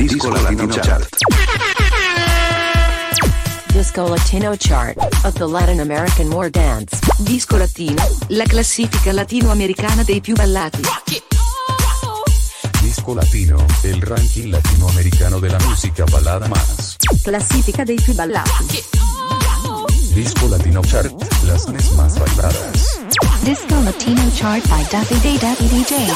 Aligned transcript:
Disco 0.00 0.30
Latino 0.30 0.66
Chart. 0.66 1.06
Disco 3.66 4.08
Latino 4.08 4.56
Chart 4.56 4.96
of 5.24 5.34
the 5.34 5.46
Latin 5.46 5.80
American 5.80 6.32
War 6.32 6.48
Dance. 6.48 6.98
Disco 7.18 7.58
Latino, 7.58 8.02
la 8.28 8.44
classifica 8.44 9.12
latinoamericana 9.12 10.02
dei 10.02 10.22
più 10.22 10.34
ballati. 10.34 10.80
Disco 12.80 13.12
Latino, 13.12 13.62
el 13.82 14.00
ranking 14.00 14.50
latinoamericano 14.50 15.38
de 15.38 15.50
la 15.50 15.58
música 15.68 16.06
balada 16.10 16.48
más. 16.48 16.96
Classifica 17.22 17.84
dei 17.84 18.00
più 18.00 18.14
ballati. 18.14 18.82
Disco 20.14 20.48
Latino 20.48 20.80
Chart, 20.80 21.12
las 21.44 21.66
más 21.94 22.18
bailadas. 22.18 23.00
Disco 23.42 23.78
Latino 23.82 24.30
Chart 24.34 24.66
by 24.66 24.82
Davide 24.90 25.38
Davide 25.38 25.68
DJ. 25.68 26.08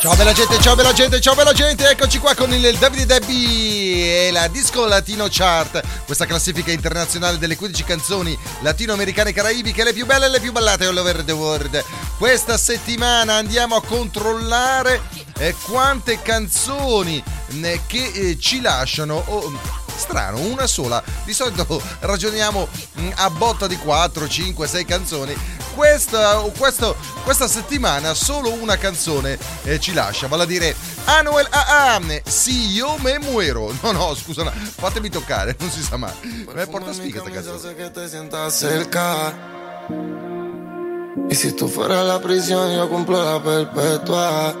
Ciao 0.00 0.16
bella 0.16 0.32
gente, 0.32 0.58
ciao 0.62 0.74
bella 0.74 0.94
gente, 0.94 1.20
ciao 1.20 1.34
bella 1.34 1.52
gente, 1.52 1.86
eccoci 1.86 2.20
qua 2.20 2.34
con 2.34 2.50
il 2.54 2.74
Davide 2.78 3.04
Debbie 3.04 4.28
e 4.28 4.30
la 4.30 4.48
Disco 4.48 4.86
Latino 4.86 5.26
Chart, 5.28 5.82
questa 6.06 6.24
classifica 6.24 6.72
internazionale 6.72 7.36
delle 7.36 7.54
15 7.54 7.84
canzoni 7.84 8.36
latinoamericane 8.62 9.28
e 9.28 9.32
caraibiche, 9.34 9.84
le 9.84 9.92
più 9.92 10.06
belle 10.06 10.24
e 10.24 10.28
le 10.30 10.40
più 10.40 10.52
ballate 10.52 10.86
all 10.86 10.96
over 10.96 11.22
the 11.22 11.32
world. 11.32 11.84
Questa 12.16 12.56
settimana 12.56 13.34
andiamo 13.34 13.74
a 13.76 13.82
controllare 13.82 15.02
eh, 15.36 15.54
quante 15.68 16.22
canzoni 16.22 17.22
eh, 17.60 17.80
che 17.86 18.10
eh, 18.14 18.38
ci 18.38 18.62
lasciano... 18.62 19.22
oh, 19.26 19.52
strano, 20.00 20.40
una 20.40 20.66
sola. 20.66 21.02
Di 21.24 21.34
solito 21.34 21.80
ragioniamo 22.00 22.66
mm, 23.00 23.10
a 23.16 23.28
botta 23.28 23.66
di 23.66 23.76
4, 23.76 24.26
5, 24.26 24.66
6 24.66 24.84
canzoni. 24.86 25.36
Questa, 25.80 26.34
questo, 26.58 26.94
questa 27.24 27.48
settimana 27.48 28.12
solo 28.12 28.52
una 28.52 28.76
canzone 28.76 29.38
eh, 29.62 29.80
ci 29.80 29.94
lascia, 29.94 30.26
vale 30.28 30.42
a 30.42 30.46
dire 30.46 30.76
Anuel 31.06 31.46
AA, 31.48 32.20
Si 32.22 32.72
Io 32.72 32.98
Me 32.98 33.18
Muero. 33.18 33.72
No, 33.80 33.92
no, 33.92 34.14
scusa, 34.14 34.42
no, 34.42 34.50
fatemi 34.50 35.08
toccare, 35.08 35.56
non 35.58 35.70
si 35.70 35.82
sa 35.82 35.96
mai. 35.96 36.12
Me 36.52 36.66
porta 36.66 36.92
sfiga 36.92 37.22
sta 37.22 37.30
canzone. 37.30 37.74
Y 41.30 41.34
si 41.34 41.52
tú 41.52 41.66
fueras 41.66 42.04
la 42.04 42.20
prisión, 42.20 42.76
yo 42.76 42.86
cumplo 42.86 43.24
la 43.24 43.42
perpetua. 43.42 44.54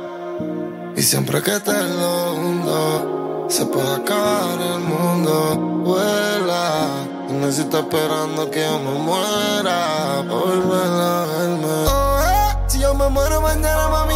Y 0.96 1.02
siempre 1.02 1.42
que 1.42 1.60
te 1.60 1.82
lo 1.82 2.32
hundo, 2.32 3.46
se 3.50 3.66
puede 3.66 3.94
acabar 3.94 4.58
el 4.58 4.80
mundo. 4.80 5.82
Vuela. 5.84 7.09
Si 7.30 7.60
está 7.62 7.78
esperando 7.78 8.50
que 8.50 8.60
yo 8.60 8.78
me 8.80 8.90
muera. 8.98 10.20
Volver 10.28 10.92
a 11.00 11.24
verme. 11.26 11.86
Oh, 11.86 12.18
eh, 12.24 12.56
Si 12.66 12.80
yo 12.80 12.92
me 12.94 13.08
muero 13.08 13.40
mañana, 13.40 13.88
mami, 13.88 14.09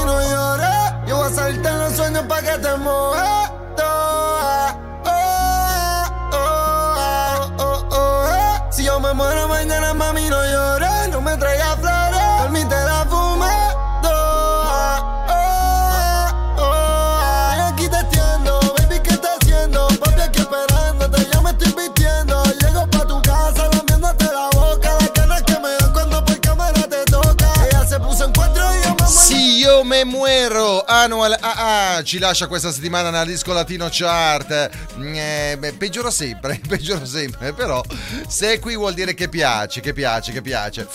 Ci 32.03 32.19
lascia 32.19 32.47
questa 32.47 32.73
settimana 32.73 33.11
nella 33.11 33.25
disco 33.25 33.53
latino 33.53 33.89
chart. 33.91 34.71
Mm, 34.99 35.15
eh, 35.15 35.57
beh, 35.59 35.73
peggiora 35.75 36.11
sempre, 36.11 36.61
peggiora 36.67 37.05
sempre, 37.05 37.53
però 37.53 37.83
se 38.27 38.55
è 38.55 38.59
qui 38.59 38.77
vuol 38.77 38.95
dire 38.95 39.15
che 39.15 39.29
piace, 39.29 39.81
che 39.81 39.93
piace, 39.93 40.33
che 40.33 40.43
piace. 40.43 40.89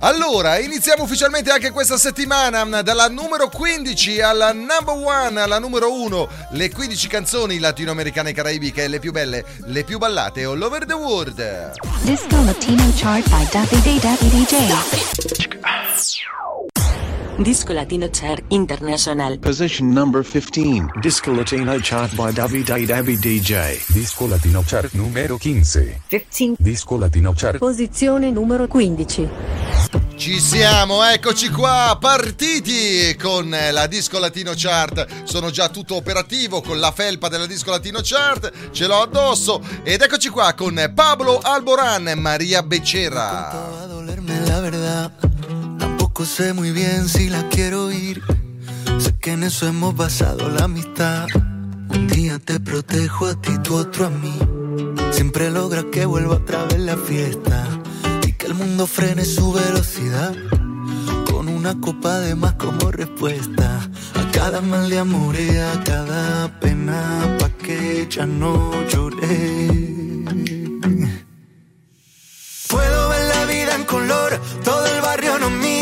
Allora, 0.00 0.58
iniziamo 0.58 1.04
ufficialmente 1.04 1.50
anche 1.50 1.70
questa 1.70 1.96
settimana 1.96 2.64
mm, 2.64 2.80
dalla 2.80 3.08
numero 3.08 3.48
15 3.48 4.20
alla 4.20 4.52
number 4.52 4.94
one, 4.94 5.40
alla 5.40 5.58
numero 5.58 5.92
1, 5.92 6.28
le 6.50 6.70
15 6.70 7.08
canzoni 7.08 7.58
latinoamericane 7.58 8.30
e 8.30 8.32
caraibiche, 8.32 8.88
le 8.88 8.98
più 8.98 9.12
belle, 9.12 9.44
le 9.66 9.84
più 9.84 9.98
ballate 9.98 10.44
all 10.44 10.60
over 10.60 10.84
the 10.84 10.94
world. 10.94 11.72
Disco 12.02 12.44
Latino 12.44 12.90
Chart 12.94 13.28
by 13.28 13.48
Davide 13.50 13.98
Davide 14.00 14.28
DJ. 14.28 16.41
Disco 17.42 17.72
Latino 17.72 18.08
Chart 18.08 18.40
International. 18.48 19.36
Position 19.40 19.90
number 19.90 20.22
15. 20.22 20.92
Disco 21.00 21.32
Latino 21.34 21.76
chart 21.80 22.14
by 22.14 22.30
Davide 22.30 22.86
Dabby 22.86 23.18
DJ. 23.18 23.82
Disco 23.88 24.28
Latino 24.28 24.62
Chart 24.64 24.92
numero 24.92 25.36
15. 25.38 26.02
15. 26.08 26.54
Disco 26.56 26.96
Latino 26.96 27.32
Chart. 27.34 27.58
Posizione 27.58 28.30
numero 28.30 28.68
15. 28.68 29.28
Ci 30.14 30.38
siamo, 30.38 31.02
eccoci 31.02 31.48
qua, 31.50 31.98
partiti 32.00 33.16
con 33.20 33.50
la 33.50 33.88
Disco 33.88 34.20
Latino 34.20 34.52
Chart. 34.54 35.24
Sono 35.24 35.50
già 35.50 35.68
tutto 35.68 35.96
operativo 35.96 36.62
con 36.62 36.78
la 36.78 36.92
felpa 36.92 37.26
della 37.28 37.46
Disco 37.46 37.72
Latino 37.72 37.98
Chart, 38.02 38.70
ce 38.70 38.86
l'ho 38.86 39.02
addosso 39.02 39.60
ed 39.82 40.00
eccoci 40.00 40.28
qua 40.28 40.54
con 40.54 40.92
Pablo 40.94 41.40
Alboran 41.42 42.06
e 42.06 42.14
Maria 42.14 42.62
Becerra. 42.62 43.80
Tampoco 46.12 46.30
sé 46.30 46.52
muy 46.52 46.72
bien 46.72 47.08
si 47.08 47.30
la 47.30 47.48
quiero 47.48 47.90
ir. 47.90 48.20
Sé 48.98 49.16
que 49.16 49.32
en 49.32 49.44
eso 49.44 49.66
hemos 49.66 49.96
basado 49.96 50.50
la 50.50 50.64
amistad. 50.64 51.26
Un 51.88 52.06
día 52.06 52.38
te 52.38 52.60
protejo 52.60 53.28
a 53.28 53.40
ti, 53.40 53.52
tú 53.62 53.76
otro 53.76 54.08
a 54.08 54.10
mí. 54.10 54.38
Siempre 55.10 55.50
logras 55.50 55.86
que 55.90 56.04
vuelva 56.04 56.34
otra 56.34 56.64
vez 56.64 56.80
la 56.80 56.98
fiesta. 56.98 57.66
Y 58.26 58.32
que 58.34 58.44
el 58.44 58.52
mundo 58.52 58.86
frene 58.86 59.24
su 59.24 59.54
velocidad. 59.54 60.34
Con 61.30 61.48
una 61.48 61.80
copa 61.80 62.18
de 62.18 62.34
más 62.34 62.52
como 62.54 62.92
respuesta. 62.92 63.80
A 64.14 64.32
cada 64.32 64.60
mal 64.60 64.90
de 64.90 64.98
amor 64.98 65.34
y 65.34 65.56
a 65.56 65.82
cada 65.82 66.60
pena. 66.60 67.38
Pa' 67.40 67.48
que 67.48 68.06
ya 68.10 68.26
no 68.26 68.70
lloré. 68.86 69.92
Puedo 72.68 73.08
ver 73.08 73.24
la 73.34 73.44
vida 73.46 73.74
en 73.76 73.84
color, 73.84 74.40
todo 74.64 74.86
el 74.86 75.00
barrio 75.02 75.38
nos 75.38 75.50
mira, 75.50 75.81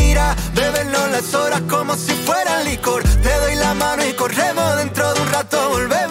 bebernos 0.55 1.11
las 1.11 1.35
horas 1.35 1.63
como 1.69 1.95
si 1.97 2.13
fuera 2.13 2.63
licor. 2.63 3.03
Te 3.03 3.35
doy 3.41 3.55
la 3.57 3.75
mano 3.75 4.07
y 4.07 4.13
corremos, 4.13 4.77
dentro 4.77 5.15
de 5.15 5.21
un 5.21 5.33
rato 5.33 5.69
volvemos, 5.71 6.10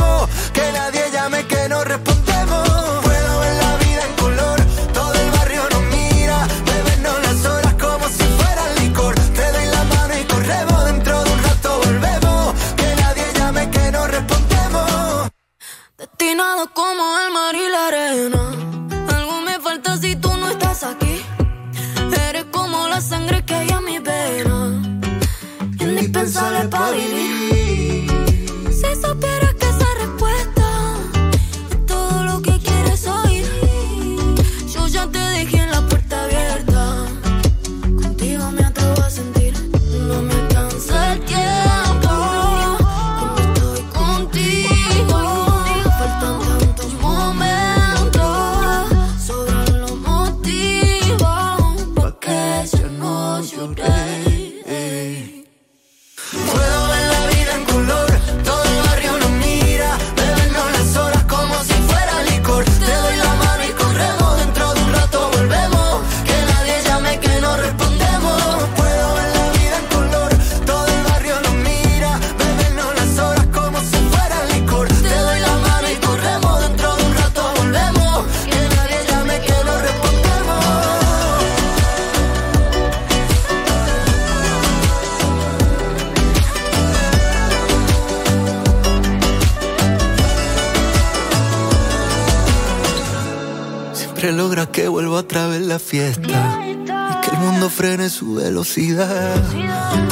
su 98.10 98.36
velocidad. 98.36 99.36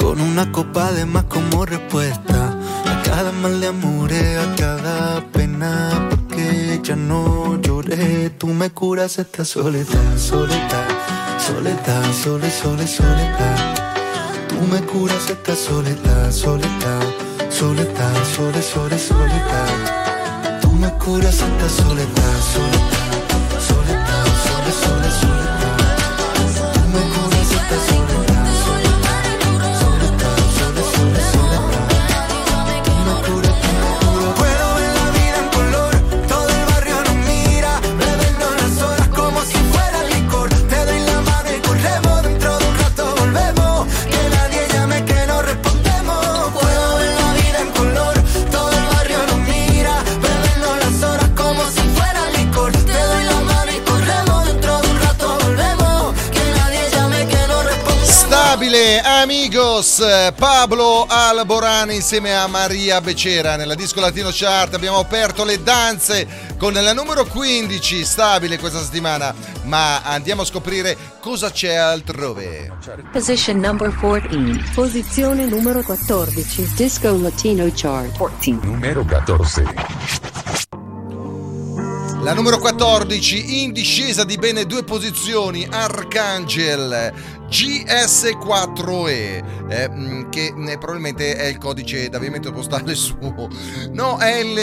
Con 0.02 0.22
una 0.22 0.52
copa 0.52 0.92
de 0.92 1.06
más 1.06 1.26
como 1.26 1.66
respuesta. 1.66 2.56
A 2.86 3.04
cada 3.04 3.32
mal 3.32 3.60
de 3.60 3.68
amores, 3.68 4.38
a 4.38 4.56
cada 4.56 5.22
pena. 5.32 6.08
Porque 6.10 6.80
ya 6.84 6.96
no 6.96 7.60
lloré. 7.62 8.30
Tú 8.32 8.48
me 8.48 8.70
curas 8.70 9.20
esta 9.20 9.44
soledad, 9.44 10.18
soledad. 10.18 10.88
Soledad, 11.40 12.04
sole, 12.24 12.52
sole, 12.52 12.88
soledad. 12.88 13.76
Tú 14.48 14.56
me 14.72 14.82
curas 14.82 15.30
esta 15.30 15.56
soledad, 15.56 16.32
soledad. 16.32 17.04
Soledad, 17.50 18.14
sole, 18.36 18.62
sole, 18.62 19.00
soledad. 19.00 20.60
Tú 20.62 20.72
me 20.72 20.90
curas 20.94 21.42
esta 21.42 21.70
soledad. 21.70 22.38
Soledad, 22.54 22.97
amigos, 59.48 60.04
Pablo 60.36 61.06
Alborani 61.08 61.96
insieme 61.96 62.36
a 62.36 62.48
Maria 62.48 63.00
Becera 63.00 63.56
nella 63.56 63.76
Disco 63.76 64.02
Latino 64.02 64.28
Chart 64.30 64.74
abbiamo 64.74 65.00
aperto 65.00 65.46
le 65.46 65.64
danze 65.64 66.28
con 66.58 66.74
la 66.74 66.94
numero 66.94 67.24
15, 67.24 68.04
stabile 68.04 68.60
questa 68.60 68.84
settimana, 68.84 69.34
ma 69.64 70.02
andiamo 70.02 70.42
a 70.42 70.46
scoprire 70.46 70.98
cosa 71.22 71.50
c'è 71.50 71.76
altrove. 71.76 72.74
Position 73.14 73.60
number 73.60 73.96
14. 73.96 74.72
Posizione 74.74 75.46
numero 75.46 75.82
14. 75.82 76.74
Disco 76.76 77.18
Latino 77.18 77.70
Chart. 77.74 78.18
14. 78.18 78.68
Numero 78.68 79.06
14. 79.06 79.64
La 82.28 82.34
numero 82.34 82.58
14 82.58 83.64
in 83.64 83.72
discesa 83.72 84.26
di 84.26 84.38
bene 84.38 84.66
due 84.66 84.84
posizioni, 84.84 85.66
Arcangel 85.70 87.14
GS4E, 87.50 89.44
eh, 89.70 89.90
mh, 89.90 90.30
che 90.30 90.54
eh, 90.56 90.78
probabilmente 90.78 91.36
è 91.36 91.46
il 91.46 91.58
codice 91.58 92.10
d'avviamento 92.10 92.52
postale 92.52 92.94
suo. 92.96 93.48
No, 93.92 94.18
è 94.18 94.36
il, 94.38 94.58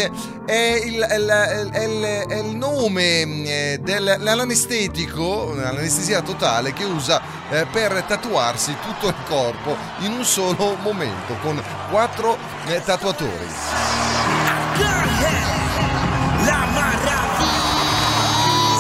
è 0.47 0.83
il, 0.85 1.01
è 1.01 1.15
il- 1.17 1.71
è 1.73 1.85
il- 1.85 2.27
è 2.29 2.39
il 2.39 2.57
nome 2.57 3.25
mh, 3.25 3.45
eh, 3.47 3.81
del- 3.83 4.17
dell'anestetico, 4.21 5.55
l'anestesia 5.55 6.21
totale 6.23 6.73
che 6.73 6.85
usa 6.85 7.21
eh, 7.51 7.67
per 7.71 8.03
tatuarsi 8.07 8.77
tutto 8.83 9.09
il 9.09 9.15
corpo 9.27 9.77
in 10.01 10.13
un 10.13 10.25
solo 10.25 10.77
momento, 10.83 11.37
con 11.43 11.63
quattro 11.91 12.37
eh, 12.67 12.83
tatuatori. 12.83 13.47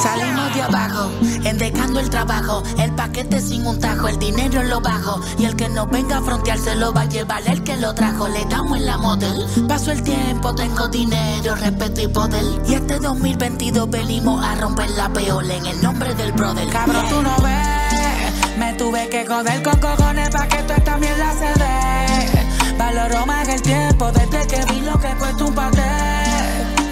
Salimos 0.03 0.53
de 0.55 0.61
abajo, 0.62 1.11
endecando 1.44 2.00
el 2.00 2.11
trabajo, 2.11 2.62
el 2.79 2.93
paquete 2.93 3.41
sin 3.41 3.67
un 3.67 3.79
tajo, 3.79 4.08
el 4.08 4.19
dinero 4.19 4.61
en 4.61 4.70
lo 4.70 4.81
bajo. 4.81 5.20
Y 5.38 5.44
el 5.44 5.56
que 5.56 5.69
no 5.69 5.87
venga 5.87 6.19
a 6.19 6.23
frontearse 6.23 6.75
lo 6.76 6.93
va 6.93 7.02
a 7.02 7.08
llevar 7.08 7.43
el 7.46 7.62
que 7.62 7.76
lo 7.76 7.94
trajo. 7.94 8.29
Le 8.29 8.44
damos 8.46 8.79
en 8.79 8.87
la 8.87 8.99
model. 8.99 9.46
Paso 9.69 9.93
el 9.93 10.02
tiempo, 10.02 10.55
tengo 10.55 10.88
dinero, 10.88 11.55
respeto 11.56 12.00
y 12.02 12.08
poder. 12.08 12.44
Y 12.67 12.75
este 12.75 12.99
2022 12.99 13.91
venimos 13.91 14.44
a 14.44 14.55
romper 14.56 14.91
la 14.91 15.08
peola 15.12 15.55
en 15.55 15.67
el 15.67 15.82
nombre 15.82 16.14
del 16.14 16.32
brother. 16.32 16.69
Cabrón, 16.69 17.05
tú 17.08 17.23
no 17.23 17.37
ves. 17.43 18.58
Me 18.58 18.73
tuve 18.75 19.08
que 19.08 19.26
joder 19.26 19.62
con 19.62 19.79
cojones 19.81 20.31
pa' 20.31 20.47
que 20.47 20.62
tú 20.62 20.73
esta 20.73 20.97
mierda 20.97 21.32
se 21.32 21.58
dé. 21.58 22.76
Valoro 22.79 23.26
más 23.26 23.49
el 23.49 23.62
tiempo 23.62 24.11
desde 24.12 24.47
que 24.47 24.73
vi 24.73 24.81
lo 24.81 24.99
que 24.99 25.08
cuesta 25.17 25.44
un 25.44 25.55
paté. 25.55 26.24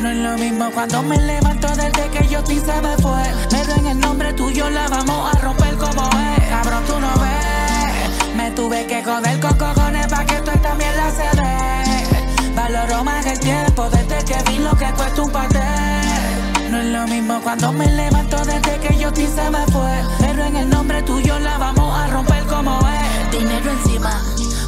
No 0.02 0.10
es 0.10 0.16
lo 0.16 0.36
mismo 0.36 0.68
cuando 0.72 1.00
me 1.04 1.16
levanto 1.16 1.68
desde 1.76 2.08
que 2.10 2.26
yo 2.26 2.42
ti 2.42 2.58
se 2.58 2.82
me 2.82 2.96
fue. 2.96 3.22
Pero 3.48 3.72
en 3.74 3.86
el 3.86 4.00
nombre 4.00 4.32
tuyo 4.32 4.68
la 4.68 4.88
vamos 4.88 5.32
a 5.32 5.38
romper 5.38 5.76
como 5.76 6.02
es. 6.06 6.48
Cabrón, 6.48 6.82
tú 6.88 6.98
no 6.98 7.08
ves. 7.20 8.34
Me 8.36 8.50
tuve 8.50 8.84
que 8.86 9.04
joder 9.04 9.38
con 9.38 9.56
cojones 9.56 10.08
pa' 10.08 10.24
que 10.24 10.40
tú 10.40 10.50
esta 10.50 10.74
mierda 10.74 11.08
se 11.12 11.36
dé. 11.40 12.50
Valoro 12.52 13.04
más 13.04 13.24
el 13.26 13.38
tiempo 13.38 13.88
desde 13.90 14.24
que 14.24 14.50
vi 14.50 14.58
lo 14.58 14.76
que 14.76 14.86
cuesta 14.86 15.22
un 15.22 15.30
paté. 15.30 15.60
No 16.68 16.78
es 16.80 16.86
lo 16.86 17.06
mismo 17.06 17.40
cuando 17.40 17.72
me 17.72 17.86
levanto 17.86 18.44
desde 18.44 18.78
que 18.80 18.98
yo 18.98 19.12
ti 19.12 19.28
se 19.32 19.48
me 19.50 19.64
fue. 19.66 20.02
Pero 20.18 20.44
en 20.44 20.56
el 20.56 20.68
nombre 20.68 21.00
tuyo 21.02 21.38
la 21.38 21.58
vamos 21.58 21.96
a 21.96 22.08
romper 22.08 22.44
como 22.46 22.80
es. 22.80 23.30
Dinero 23.30 23.70
encima. 23.70 24.20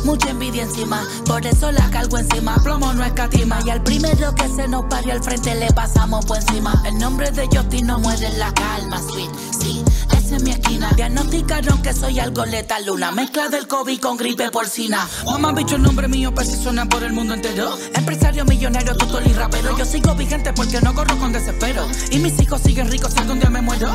Mucha 0.04 0.30
envidia 0.30 0.64
encima, 0.64 1.06
por 1.26 1.46
eso 1.46 1.72
la 1.72 1.88
cargo 1.90 2.18
encima. 2.18 2.56
Plomo 2.62 2.92
no 2.92 3.04
escatima. 3.04 3.58
Y 3.64 3.70
al 3.70 3.82
primero 3.82 4.34
que 4.34 4.48
se 4.48 4.68
nos 4.68 4.84
pare 4.84 5.12
al 5.12 5.22
frente 5.22 5.54
le 5.54 5.68
pasamos 5.72 6.24
por 6.26 6.36
encima. 6.36 6.82
El 6.86 6.98
nombre 6.98 7.30
de 7.30 7.46
Justin 7.46 7.86
no 7.86 7.98
muere 7.98 8.26
en 8.26 8.38
la 8.38 8.52
calma, 8.52 9.00
sweet. 9.00 9.30
Sí, 9.58 9.82
esa 10.16 10.36
es 10.36 10.42
mi 10.42 10.50
esquina. 10.50 10.90
Diagnosticaron 10.94 11.80
que 11.82 11.92
soy 11.92 12.20
algo 12.20 12.44
letal. 12.44 12.88
Una 12.90 13.10
mezcla 13.12 13.48
del 13.48 13.66
COVID 13.66 14.00
con 14.00 14.16
gripe 14.16 14.50
porcina. 14.50 15.08
Mamá, 15.24 15.52
bicho, 15.52 15.76
el 15.76 15.82
nombre 15.82 16.06
mío 16.06 16.32
suena 16.62 16.86
por 16.86 17.02
el 17.02 17.12
mundo 17.12 17.34
entero. 17.34 17.76
Empresario 17.94 18.44
millonario, 18.44 18.96
tutor 18.96 19.22
y 19.26 19.32
rapero. 19.32 19.76
Yo 19.76 19.84
sigo 19.84 20.14
vigente 20.14 20.52
porque 20.52 20.80
no 20.80 20.94
corro 20.94 21.18
con 21.18 21.32
desespero. 21.32 21.86
Y 22.10 22.18
mis 22.18 22.40
hijos 22.40 22.60
siguen 22.62 22.90
ricos 22.90 23.12
si 23.12 23.18
algún 23.20 23.40
día 23.40 23.50
me 23.50 23.60
muero. 23.62 23.92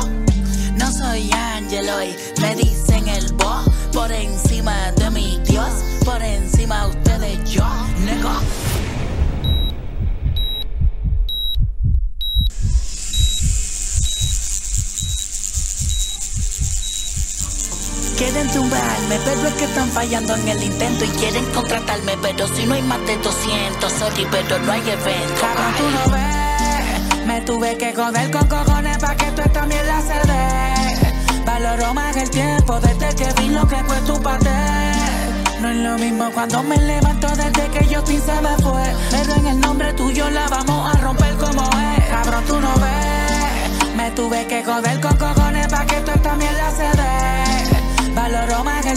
No 0.76 0.90
soy 0.92 1.30
ángel 1.32 1.88
hoy, 1.90 2.16
me 2.40 2.54
dicen 2.54 3.06
el 3.08 3.32
bo 3.34 3.62
Por 3.92 4.10
encima 4.12 4.92
de 4.92 5.10
mi 5.10 5.38
Dios, 5.44 5.68
por 6.04 6.22
encima 6.22 6.86
ustedes 6.86 7.50
yo, 7.50 7.66
nego 8.04 8.30
Quieren 18.16 18.50
tumbarme, 18.50 19.18
pero 19.24 19.48
es 19.48 19.54
que 19.54 19.64
están 19.64 19.88
fallando 19.88 20.34
en 20.36 20.48
el 20.48 20.62
intento 20.62 21.06
y 21.06 21.08
quieren 21.08 21.44
contratarme, 21.54 22.18
pero 22.20 22.46
si 22.48 22.66
no 22.66 22.74
hay 22.74 22.82
más 22.82 23.00
de 23.06 23.16
200, 23.16 23.90
sorry, 23.90 24.26
pero 24.30 24.58
no 24.58 24.72
hay 24.72 24.80
evento. 24.80 25.40
Cabrón, 25.40 25.74
tú 25.78 25.84
no 25.90 26.14
ves, 26.14 27.26
me 27.26 27.40
tuve 27.40 27.78
que 27.78 27.94
joder 27.94 28.30
con 28.30 28.46
cojones 28.46 28.98
pa' 28.98 29.16
que 29.16 29.30
tú 29.30 29.66
mierda 29.66 30.02
se 30.02 30.28
dé. 30.28 31.44
Valoro 31.46 31.94
más 31.94 32.14
el 32.14 32.28
tiempo 32.28 32.78
desde 32.80 33.14
que 33.16 33.40
vi 33.40 33.48
lo 33.48 33.66
que 33.66 33.76
cuesta 33.84 34.12
un 34.12 34.22
paté. 34.22 34.99
No 35.60 35.68
es 35.68 35.76
lo 35.76 35.98
mismo 35.98 36.30
cuando 36.32 36.62
me 36.62 36.76
levanto 36.76 37.28
desde 37.28 37.68
que 37.70 37.86
yo 37.86 38.04
se 38.06 38.40
me 38.40 38.56
fue. 38.62 38.82
Pero 39.10 39.34
en 39.34 39.46
el 39.46 39.60
nombre 39.60 39.92
tuyo 39.94 40.30
la 40.30 40.48
vamos 40.48 40.94
a 40.94 40.98
romper 40.98 41.34
como 41.36 41.62
es. 41.62 42.04
Cabrón, 42.08 42.44
tú 42.46 42.60
no 42.60 42.72
ves. 42.74 43.96
Me 43.96 44.10
tuve 44.12 44.46
que 44.46 44.64
joder 44.64 45.00
con 45.00 45.16
cojones 45.16 45.68
pa' 45.68 45.86
que 45.86 46.00
tú 46.00 46.10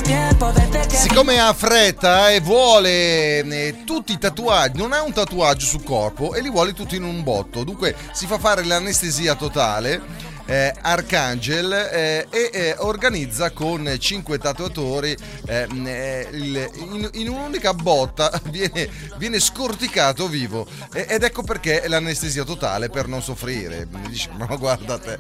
tiempo 0.04 0.52
desde 0.52 0.88
che 0.88 0.98
Siccome 0.98 1.40
ha 1.40 1.54
fretta 1.54 2.30
e 2.30 2.40
vuole 2.40 3.40
eh, 3.40 3.84
tutti 3.86 4.14
i 4.14 4.18
tatuaggi, 4.18 4.78
non 4.78 4.94
ha 4.94 5.02
un 5.02 5.12
tatuaggio 5.12 5.66
sul 5.66 5.84
corpo 5.84 6.34
e 6.34 6.42
li 6.42 6.50
vuole 6.50 6.74
tutti 6.74 6.96
in 6.96 7.04
un 7.04 7.24
botto, 7.24 7.64
dunque 7.64 7.96
si 8.12 8.28
fa 8.28 8.38
fare 8.38 8.64
l'anestesia 8.64 9.36
totale. 9.36 10.32
Eh, 10.46 10.74
Arcangel 10.82 11.72
eh, 11.72 12.28
e 12.30 12.50
eh, 12.54 12.76
organizza 12.80 13.52
con 13.52 13.96
cinque 14.00 14.38
tatuatori 14.38 15.16
eh, 15.48 15.68
mh, 15.68 15.88
eh, 15.88 16.28
il- 16.32 16.70
in, 16.80 17.10
in 17.14 17.30
un'unica 17.30 17.74
botta 17.74 18.32
viene, 18.50 18.90
viene 19.18 19.40
scorticato 19.40 20.28
vivo. 20.28 20.66
Ed 20.94 21.24
ecco 21.24 21.44
perché 21.44 21.84
l'anestesia 21.88 22.44
totale 22.44 22.90
per 22.90 23.08
non 23.08 23.22
soffrire. 23.22 23.88
Mi 23.90 24.08
dice 24.10 24.30
ma 24.38 24.46
guarda 24.56 24.98
te 24.98 25.20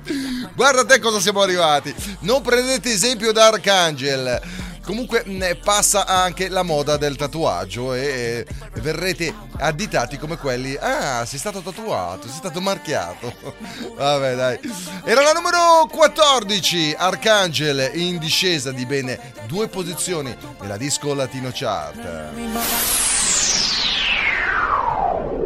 te 0.85 0.99
cosa 0.99 1.19
siamo 1.19 1.41
arrivati. 1.41 1.93
Non 2.19 2.41
prendete 2.41 2.91
esempio 2.91 3.31
da 3.31 3.47
Arcangel 3.47 4.41
Comunque 4.83 5.23
mh, 5.25 5.57
passa 5.63 6.05
anche 6.05 6.49
la 6.49 6.63
moda 6.63 6.97
del 6.97 7.15
tatuaggio 7.15 7.93
e, 7.93 8.45
e 8.73 8.81
verrete 8.81 9.33
additati 9.57 10.17
come 10.17 10.37
quelli. 10.37 10.75
Ah, 10.79 11.25
sei 11.25 11.39
stato 11.39 11.61
tatuato, 11.61 12.27
sei 12.27 12.37
stato 12.37 12.59
marchiato. 12.59 13.33
Vabbè, 13.95 14.35
dai. 14.35 14.59
Era 15.05 15.21
la 15.21 15.31
numero 15.31 15.87
14, 15.89 16.95
Arcangel 16.97 17.91
in 17.93 18.17
discesa 18.17 18.71
di 18.71 18.85
bene 18.85 19.19
due 19.47 19.67
posizioni 19.67 20.35
nella 20.61 20.77
disco 20.77 21.13
latino 21.13 21.49
chart. 21.53 22.31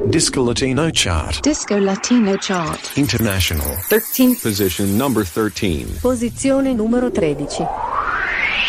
Disco 0.07 0.41
Latino 0.41 0.87
Chart. 0.93 1.41
Disco 1.41 1.77
Latino 1.77 2.35
Chart. 2.39 2.91
International. 2.93 3.77
13. 3.89 4.39
Position 4.41 4.95
number 4.95 5.27
13. 5.27 5.97
Posizione 5.99 6.71
numero 6.73 7.11
13. 7.11 7.65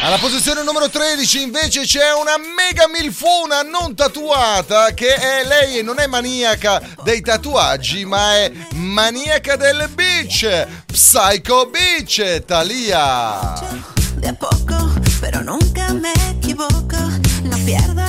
Alla 0.00 0.16
posizione 0.18 0.62
numero 0.62 0.88
13 0.88 1.42
invece 1.42 1.80
c'è 1.82 2.12
una 2.12 2.36
mega 2.36 2.86
milfona 2.88 3.62
non 3.62 3.94
tatuata 3.96 4.94
che 4.94 5.14
è 5.14 5.44
lei 5.44 5.78
e 5.78 5.82
non 5.82 5.98
è 5.98 6.06
maniaca 6.06 6.80
dei 7.02 7.20
tatuaggi 7.20 8.04
ma 8.04 8.36
è 8.36 8.52
maniaca 8.74 9.56
del 9.56 9.88
beach, 9.92 10.66
Psycho 10.86 11.68
Beach, 11.68 12.44
Thalia. 12.44 13.96
de 14.18 14.32
poco, 14.34 14.92
pero 15.20 15.42
nunca 15.42 15.92
me 15.92 16.12
equivoco. 16.30 16.96
No 17.42 17.56
pierdo 17.64 18.02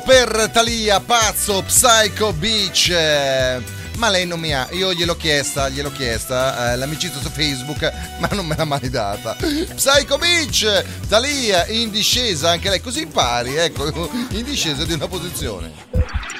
per 0.00 0.50
Thalia, 0.52 1.00
pazzo, 1.00 1.62
Psycho 1.62 2.32
Beach. 2.32 2.90
Ma 3.96 4.10
lei 4.10 4.26
non 4.26 4.38
mi 4.38 4.54
ha, 4.54 4.68
io 4.70 4.92
gliel'ho 4.92 5.16
chiesta, 5.16 5.68
gliel'ho 5.68 5.90
chiesta, 5.90 6.72
eh, 6.72 6.76
l'amicizia 6.76 7.20
su 7.20 7.28
Facebook, 7.30 7.90
ma 8.20 8.28
non 8.32 8.46
me 8.46 8.54
l'ha 8.56 8.64
mai 8.64 8.88
data. 8.90 9.34
Psycho 9.34 10.18
Beach, 10.18 10.84
Thalia 11.08 11.66
in 11.66 11.90
discesa, 11.90 12.50
anche 12.50 12.68
lei 12.68 12.80
così 12.80 13.02
impari, 13.02 13.56
ecco, 13.56 14.08
in 14.30 14.44
discesa 14.44 14.84
di 14.84 14.92
una 14.92 15.08
posizione. 15.08 15.72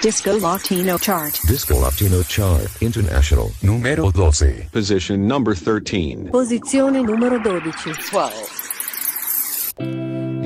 Disco 0.00 0.38
Latino 0.38 0.96
Chart. 0.98 1.40
Disco 1.44 1.80
Latino 1.80 2.22
Chart 2.24 2.70
International 2.78 3.50
numero 3.60 4.10
12. 4.12 4.68
Position 4.70 5.26
number 5.26 5.58
13. 5.58 6.28
Posizione 6.30 7.00
numero 7.00 7.40
12. 7.40 7.92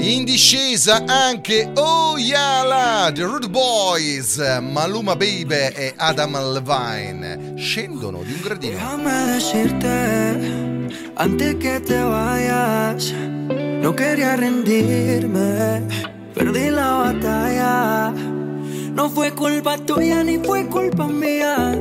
In 0.02 0.24
discesa 0.24 1.04
anche 1.06 1.70
Oh 1.76 2.18
Yala, 2.18 3.12
The 3.14 3.22
Rude 3.22 3.48
Boys, 3.48 4.36
Maluma 4.60 5.14
Baby 5.14 5.70
e 5.76 5.94
Adam 5.96 6.36
Levine 6.52 7.54
scendono 7.56 8.24
di 8.24 8.32
un 8.32 8.40
gradino. 8.40 8.72
Déjame 8.72 9.26
decirte 9.26 10.82
antes 11.14 11.54
que 11.54 11.78
te 11.78 12.02
vayas. 12.02 13.12
No 13.12 13.94
quería 13.94 14.34
rendirme, 14.34 15.86
perdí 16.34 16.70
la 16.70 16.90
batalla. 16.94 18.10
No 18.10 19.08
fue 19.08 19.30
culpa 19.30 19.78
tuya 19.78 20.24
ni 20.24 20.36
fue 20.38 20.66
culpa 20.66 21.06
mía. 21.06 21.80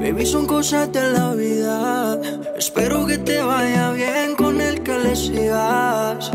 Baby, 0.00 0.24
son 0.24 0.46
cosas 0.46 0.90
de 0.90 1.12
la 1.12 1.34
vida. 1.34 2.18
Espero 2.56 3.04
que 3.04 3.18
te 3.18 3.42
vaya 3.42 3.90
bien 3.90 4.34
con 4.36 4.58
el 4.58 4.82
que 4.82 4.98
le 4.98 5.14
sigas. 5.14 6.30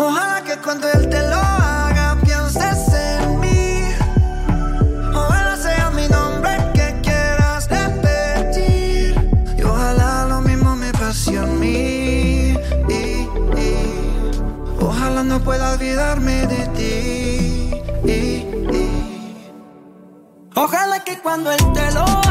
Ojalá 0.00 0.42
que 0.44 0.56
cuando 0.58 0.88
él 0.92 1.08
te 1.08 1.20
lo 1.28 1.36
haga 1.36 2.16
pienses 2.24 2.88
en 2.94 3.40
mí. 3.40 3.82
Ojalá 5.12 5.56
sea 5.56 5.90
mi 5.90 6.06
nombre 6.06 6.56
que 6.72 7.00
quieras 7.02 7.68
repetir. 7.68 9.14
Y 9.58 9.62
ojalá 9.62 10.26
lo 10.26 10.40
mismo 10.40 10.76
me 10.76 10.92
pase 10.92 11.36
a 11.36 11.42
mí. 11.46 12.54
Ojalá 14.80 15.24
no 15.24 15.40
pueda 15.40 15.72
olvidarme 15.72 16.46
de 16.46 16.62
ti. 16.76 16.88
Ojalá 20.54 21.02
que 21.04 21.18
cuando 21.20 21.50
él 21.50 21.72
te 21.72 21.92
lo 21.92 22.02
haga 22.02 22.27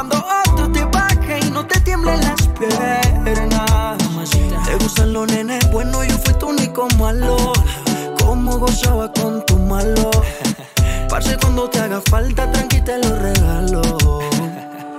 Cuando 0.00 0.16
otro 0.46 0.72
te 0.72 0.82
baje 0.86 1.40
y 1.46 1.50
no 1.50 1.66
te 1.66 1.78
tiemblen 1.80 2.22
las 2.22 2.48
piernas. 2.58 3.98
Te 4.64 4.76
gustan 4.76 5.12
los 5.12 5.30
nenes, 5.30 5.70
bueno, 5.72 6.02
yo 6.02 6.16
fui 6.24 6.32
tu 6.38 6.48
único 6.48 6.88
malo. 6.96 7.36
Cómo 8.24 8.58
gozaba 8.58 9.12
con 9.12 9.44
tu 9.44 9.58
malo. 9.58 10.10
Parce, 11.10 11.36
cuando 11.36 11.68
te 11.68 11.80
haga 11.80 12.00
falta, 12.00 12.50
tranqui 12.50 12.80
te 12.80 12.96
lo 12.96 13.14
regalo. 13.14 13.82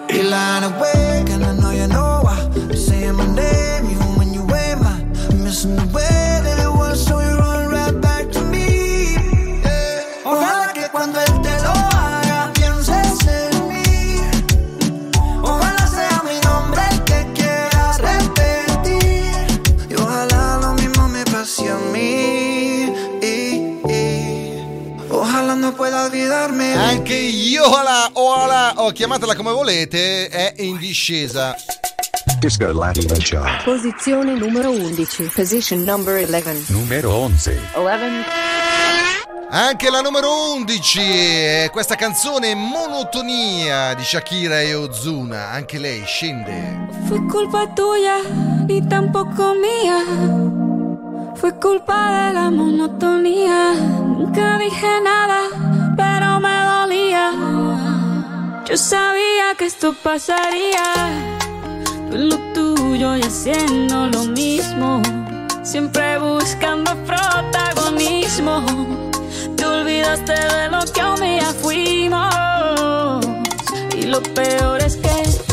You 0.10 0.22
line 0.22 0.66
awake 0.66 1.32
and 1.32 1.46
I 1.46 1.54
know 1.56 1.72
you 1.72 1.88
know 1.88 2.22
why. 2.22 2.38
Saying 2.76 3.16
my 3.16 3.26
name 3.26 3.90
even 3.90 4.20
when 4.20 4.32
you 4.36 4.44
mine. 4.44 5.12
I'm 5.32 5.44
missing 5.44 5.78
the 5.78 5.86
way 5.96 6.42
that 6.44 6.71
Anche 26.44 27.14
Yola 27.14 28.10
Ola, 28.14 28.74
o 28.78 28.90
chiamatela 28.90 29.36
come 29.36 29.52
volete, 29.52 30.28
è 30.28 30.54
in 30.58 30.78
discesa. 30.78 31.56
Disco 32.40 32.72
Latino 32.74 33.14
Chart. 33.20 33.64
Posizione 33.64 34.34
numero 34.34 34.72
11. 34.72 35.32
Position 35.36 35.84
number 35.84 36.28
11. 36.28 36.72
Numero 36.72 37.16
11. 37.20 37.60
11. 37.76 38.26
Anche 39.52 39.92
la 39.92 40.02
numero 40.02 40.54
11 40.54 41.00
è 41.00 41.70
questa 41.72 41.94
canzone 41.94 42.56
Monotonia 42.56 43.94
di 43.94 44.04
Shakira 44.04 44.62
e 44.62 44.74
Ozuna, 44.74 45.50
anche 45.52 45.78
lei 45.78 46.02
scende. 46.06 46.88
Fue 47.06 47.24
culpa 47.28 47.68
tuya, 47.68 48.16
ni 48.66 48.84
tampoco 48.88 49.54
mía. 49.54 51.36
Fue 51.36 51.56
culpa 51.60 52.28
de 52.28 52.34
la 52.34 52.50
monotonía. 52.50 53.74
Nunca 53.74 54.58
dije 54.58 55.02
nada. 55.04 55.81
Yo 58.66 58.78
sabía 58.78 59.56
que 59.58 59.66
esto 59.66 59.94
pasaría. 60.04 60.84
Tú 62.10 62.18
lo 62.18 62.38
tuyo 62.54 63.18
y 63.18 63.22
haciendo 63.22 64.08
lo 64.08 64.26
mismo. 64.26 65.02
Siempre 65.64 66.20
buscando 66.20 66.96
protagonismo. 67.06 68.64
Te 69.58 69.66
olvidaste 69.66 70.34
de 70.34 70.70
lo 70.70 70.80
que 70.94 71.04
un 71.04 71.20
día 71.20 71.54
fuimos. 71.62 73.26
Y 73.96 74.04
lo 74.04 74.22
peor 74.22 74.82
es 74.82 74.98
que 74.98 75.51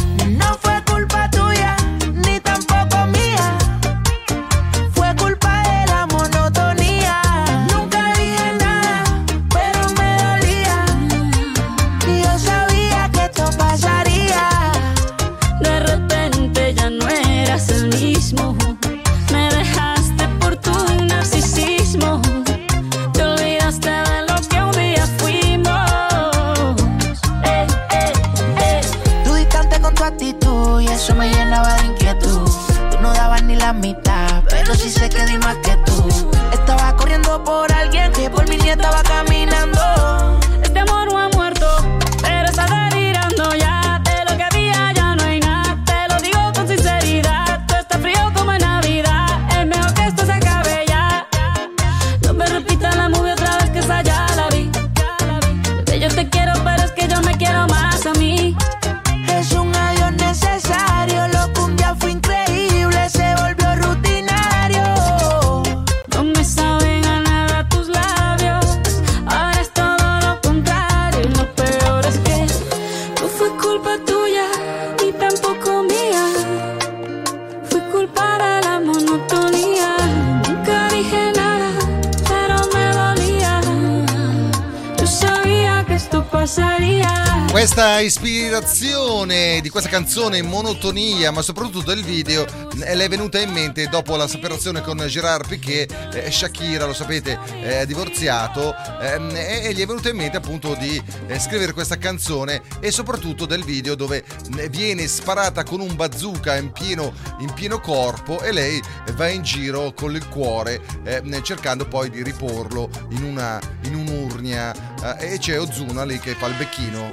questa 89.89 89.91
canzone 89.91 90.43
Monotonia, 90.43 91.31
ma 91.31 91.41
soprattutto 91.41 91.81
del 91.83 92.05
video, 92.05 92.47
eh, 92.85 92.95
le 92.95 93.05
è 93.05 93.09
venuta 93.09 93.41
in 93.41 93.51
mente 93.51 93.89
dopo 93.89 94.17
la 94.17 94.29
separazione 94.29 94.83
con 94.83 94.99
Gerard 95.07 95.49
Piquet, 95.49 96.15
eh, 96.15 96.31
Shakira, 96.31 96.85
lo 96.85 96.93
sapete, 96.93 97.39
è 97.61 97.87
divorziato, 97.87 98.75
ehm, 99.01 99.31
e, 99.35 99.65
e 99.65 99.73
gli 99.73 99.81
è 99.81 99.87
venuta 99.87 100.09
in 100.09 100.17
mente 100.17 100.37
appunto 100.37 100.75
di 100.75 101.01
eh, 101.27 101.39
scrivere 101.39 101.73
questa 101.73 101.99
canzone 101.99 102.63
e 102.81 102.91
soprattutto 102.91 103.47
del 103.47 103.65
video 103.65 103.95
dove 103.95 104.25
eh, 104.57 104.69
viene 104.69 105.07
sparata 105.07 105.65
con 105.65 105.81
un 105.81 105.95
bazooka 105.95 106.57
in 106.57 106.73
pieno, 106.73 107.13
in 107.41 107.53
pieno 107.53 107.81
corpo 107.81 108.41
e 108.41 108.53
lei 108.53 108.81
va 109.15 109.29
in 109.29 109.43
giro 109.43 109.93
con 109.95 110.15
il 110.15 110.27
cuore 110.29 110.81
eh, 111.05 111.23
cercando 111.43 111.87
poi 111.87 112.11
di 112.11 112.23
riporlo 112.23 112.89
in, 113.11 113.23
una, 113.23 113.61
in 113.85 113.95
un'urnia 113.95 114.75
eh, 115.19 115.35
e 115.35 115.39
c'è 115.39 115.59
Ozuna 115.59 116.05
lì 116.05 116.19
che 116.19 116.35
fa 116.35 116.47
il 116.47 116.55
becchino. 116.55 117.13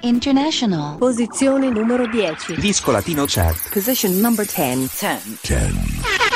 International. 0.00 0.96
Posizione 0.98 1.68
numero 1.70 2.06
10. 2.06 2.54
Disco 2.56 2.90
Latino 2.90 3.24
Chart. 3.26 3.68
Position 3.70 4.18
number 4.18 4.46
10. 4.46 5.38
10. 5.42 6.35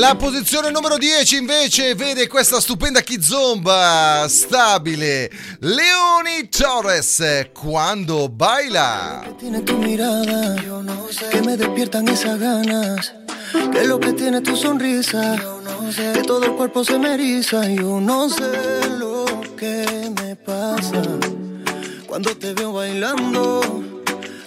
La 0.00 0.14
posizione 0.14 0.70
numero 0.70 0.96
10 0.96 1.36
invece 1.36 1.94
vede 1.94 2.26
questa 2.26 2.58
stupenda 2.58 3.02
kizomba 3.02 4.26
stabile, 4.30 5.30
Leoni 5.60 6.48
Torres, 6.48 7.22
quando 7.52 8.26
baila. 8.30 9.22
tiene 9.38 9.60
tu 9.60 9.76
mirada 9.76 10.56
que 11.30 11.42
me 11.42 11.54
despiertan 11.54 12.08
esas 12.08 12.38
ganas 12.38 13.12
es 13.74 13.86
lo 13.86 14.00
que 14.00 14.14
tiene 14.14 14.40
tu 14.40 14.56
sonrisa 14.56 15.36
que 16.14 16.22
todo 16.22 16.46
el 16.46 16.52
cuerpo 16.52 16.82
se 16.82 16.98
me 16.98 17.12
eriza 17.12 17.68
yo 17.68 18.00
no 18.00 18.30
sé 18.30 18.88
lo 18.98 19.26
que 19.58 20.10
me 20.18 20.34
pasa 20.34 21.02
cuando 22.06 22.34
te 22.34 22.54
veo 22.54 22.72
bailando 22.72 23.60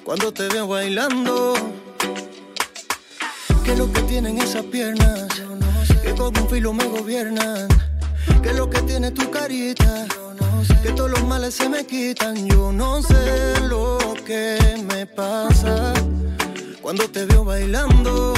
cuando 0.04 0.34
te 0.34 0.48
veo 0.48 0.68
bailando 0.68 1.54
que 3.63 3.71
es 3.71 3.78
lo 3.78 3.91
que 3.91 4.02
tienen 4.04 4.38
esas 4.39 4.63
piernas 4.65 5.28
que 6.02 6.13
con 6.15 6.38
un 6.38 6.49
filo 6.49 6.73
me 6.73 6.86
gobiernan 6.86 7.67
que 8.41 8.49
es 8.49 8.56
lo 8.56 8.69
que 8.69 8.82
tiene 8.82 9.12
tu 9.12 9.30
carita 9.30 10.06
que 10.84 10.91
todos 10.91 11.12
los 11.12 11.23
males 11.26 11.54
se 11.56 11.69
me 11.69 11.86
quitan. 11.86 12.47
Yo 12.47 12.71
no 12.71 13.02
sé 13.02 13.62
lo 13.67 13.97
que 14.26 14.58
me 14.86 15.06
pasa 15.06 15.93
cuando 16.82 17.08
te 17.10 17.26
veo 17.26 17.45
bailando, 17.45 18.34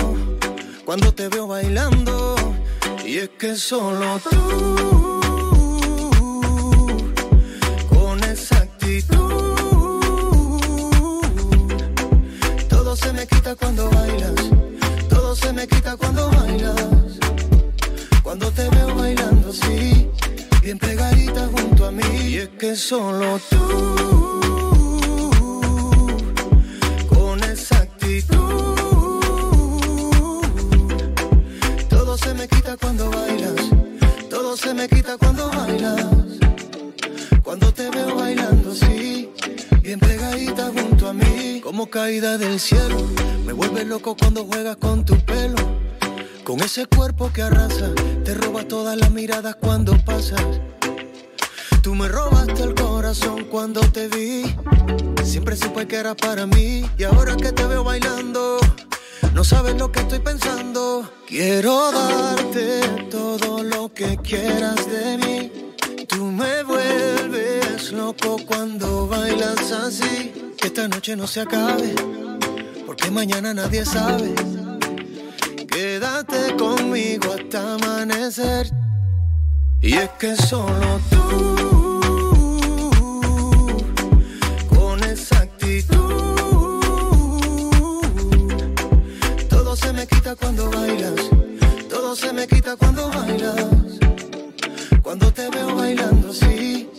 cuando 0.86 1.12
te 1.14 1.28
veo 1.28 1.48
bailando. 1.48 2.36
Y 3.04 3.18
es 3.18 3.30
que 3.30 3.56
solo 3.56 4.20
tú, 4.30 5.20
con 7.90 8.24
esa 8.24 8.58
actitud, 8.58 10.02
todo 12.70 12.96
se 12.96 13.14
me 13.14 13.26
quita 13.28 13.56
cuando 13.56 13.90
bailas, 13.90 14.52
todo 15.36 15.48
se 15.48 15.54
me 15.54 15.68
quita 15.68 15.98
cuando 15.98 16.30
bailas. 16.30 16.76
Cuando 18.24 18.52
te 18.52 18.70
veo 18.70 18.96
bailando, 18.96 19.52
sí, 19.52 20.10
bien 20.62 20.80
pegadita 20.80 21.48
junto 21.48 21.88
a 21.88 21.92
mí. 21.92 22.04
Y 22.28 22.38
es 22.38 22.50
que 22.60 22.76
solo 22.76 23.40
tú, 23.50 24.40
con 27.08 27.44
esa 27.44 27.78
actitud, 27.80 28.38
todo 31.90 32.18
se 32.18 32.34
me 32.34 32.48
quita 32.48 32.78
cuando 32.78 33.10
bailas, 33.10 33.70
todo 34.30 34.58
se 34.58 34.74
me 34.74 34.88
quita 34.88 35.18
cuando 35.18 35.50
bailas. 35.50 36.06
Cuando 37.44 37.72
te 37.74 37.90
veo 37.90 38.16
bailando 38.16 38.72
así, 38.72 39.30
bien 39.86 40.00
pegadita 40.00 40.72
junto 40.76 41.10
a 41.10 41.14
mí, 41.14 41.62
como 41.62 41.88
caída 41.92 42.40
del 42.40 42.60
cielo, 42.60 42.98
me 43.46 43.54
vuelve 43.54 43.86
loco 43.86 44.18
cuando 44.18 44.44
juegas 44.46 44.78
con 44.78 45.06
tu 45.06 45.16
pelo. 45.20 45.58
Con 46.44 46.60
ese 46.62 46.88
cuerpo 46.88 47.32
que 47.32 47.44
arrasa, 47.44 47.92
te 48.24 48.34
roba 48.34 48.68
todas 48.68 48.98
las 48.98 49.12
miradas 49.12 49.56
cuando 49.58 49.96
pasas. 50.04 50.44
Tú 51.84 51.94
me 51.94 52.08
robaste 52.08 52.64
el 52.64 52.74
corazón 52.74 53.46
cuando 53.46 53.82
te 53.82 54.08
vi. 54.08 54.56
Siempre 55.24 55.56
supe 55.56 55.88
que 55.88 55.98
era 55.98 56.16
para 56.16 56.48
mí. 56.48 56.90
Y 56.98 57.04
ahora 57.04 57.38
que 57.38 57.52
te 57.52 57.66
veo 57.68 57.84
bailando, 57.84 58.58
no 59.34 59.44
sabes 59.44 59.76
lo 59.76 59.92
que 59.92 60.00
estoy 60.00 60.20
pensando. 60.20 61.12
Quiero 61.28 61.92
darte 61.92 62.82
todo 63.12 63.62
lo 63.62 63.94
que 63.94 64.18
quieras 64.18 64.90
de 64.90 65.18
mí. 65.18 65.52
Tú 66.08 66.26
me 66.26 66.64
vuelves 66.64 67.45
loco 67.92 68.38
cuando 68.46 69.08
bailas 69.08 69.72
así. 69.72 70.34
Que 70.58 70.68
esta 70.68 70.88
noche 70.88 71.16
no 71.16 71.28
se 71.28 71.42
acabe, 71.42 71.94
porque 72.86 73.12
mañana 73.12 73.54
nadie 73.54 73.86
sabe. 73.86 74.34
Quédate 75.68 76.56
conmigo 76.58 77.34
hasta 77.34 77.76
amanecer. 77.76 78.72
Y 79.82 79.94
es 79.94 80.10
que 80.20 80.36
solo 80.36 81.00
tú, 81.10 82.00
con 84.70 85.04
esa 85.04 85.46
todo 89.50 89.76
se 89.76 89.94
me 89.94 90.08
quita 90.08 90.36
cuando 90.36 90.70
bailas, 90.72 91.30
todo 91.90 92.16
se 92.16 92.34
me 92.34 92.48
quita 92.48 92.76
cuando 92.76 93.10
bailas. 93.10 93.66
Cuando 95.06 95.32
te 95.32 95.50
veo 95.50 95.76
bailando 95.76 96.30
así, 96.30 96.90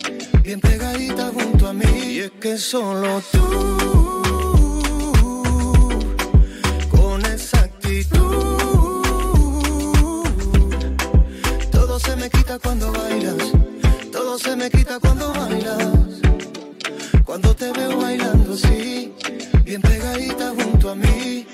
bien 0.47 0.61
pegadita 0.61 1.29
junto 1.33 1.67
a 1.67 1.73
mí. 1.73 1.93
Y 2.15 2.19
es 2.19 2.31
que 2.39 2.57
solo 2.57 3.21
tú, 3.33 4.21
con 6.89 7.25
esa 7.25 7.59
actitud, 7.59 9.03
todo 11.69 11.99
se 11.99 12.15
me 12.15 12.29
quita 12.29 12.57
cuando 12.59 12.93
bailas, 12.93 13.51
todo 14.09 14.39
se 14.39 14.55
me 14.55 14.69
quita 14.69 14.99
cuando 14.99 15.33
bailas. 15.33 15.85
Cuando 17.25 17.53
te 17.53 17.69
veo 17.73 17.97
bailando 17.97 18.53
así, 18.53 19.13
bien 19.65 19.81
pegadita 19.81 20.53
junto 20.57 20.91
a 20.91 20.95
mí. 20.95 21.45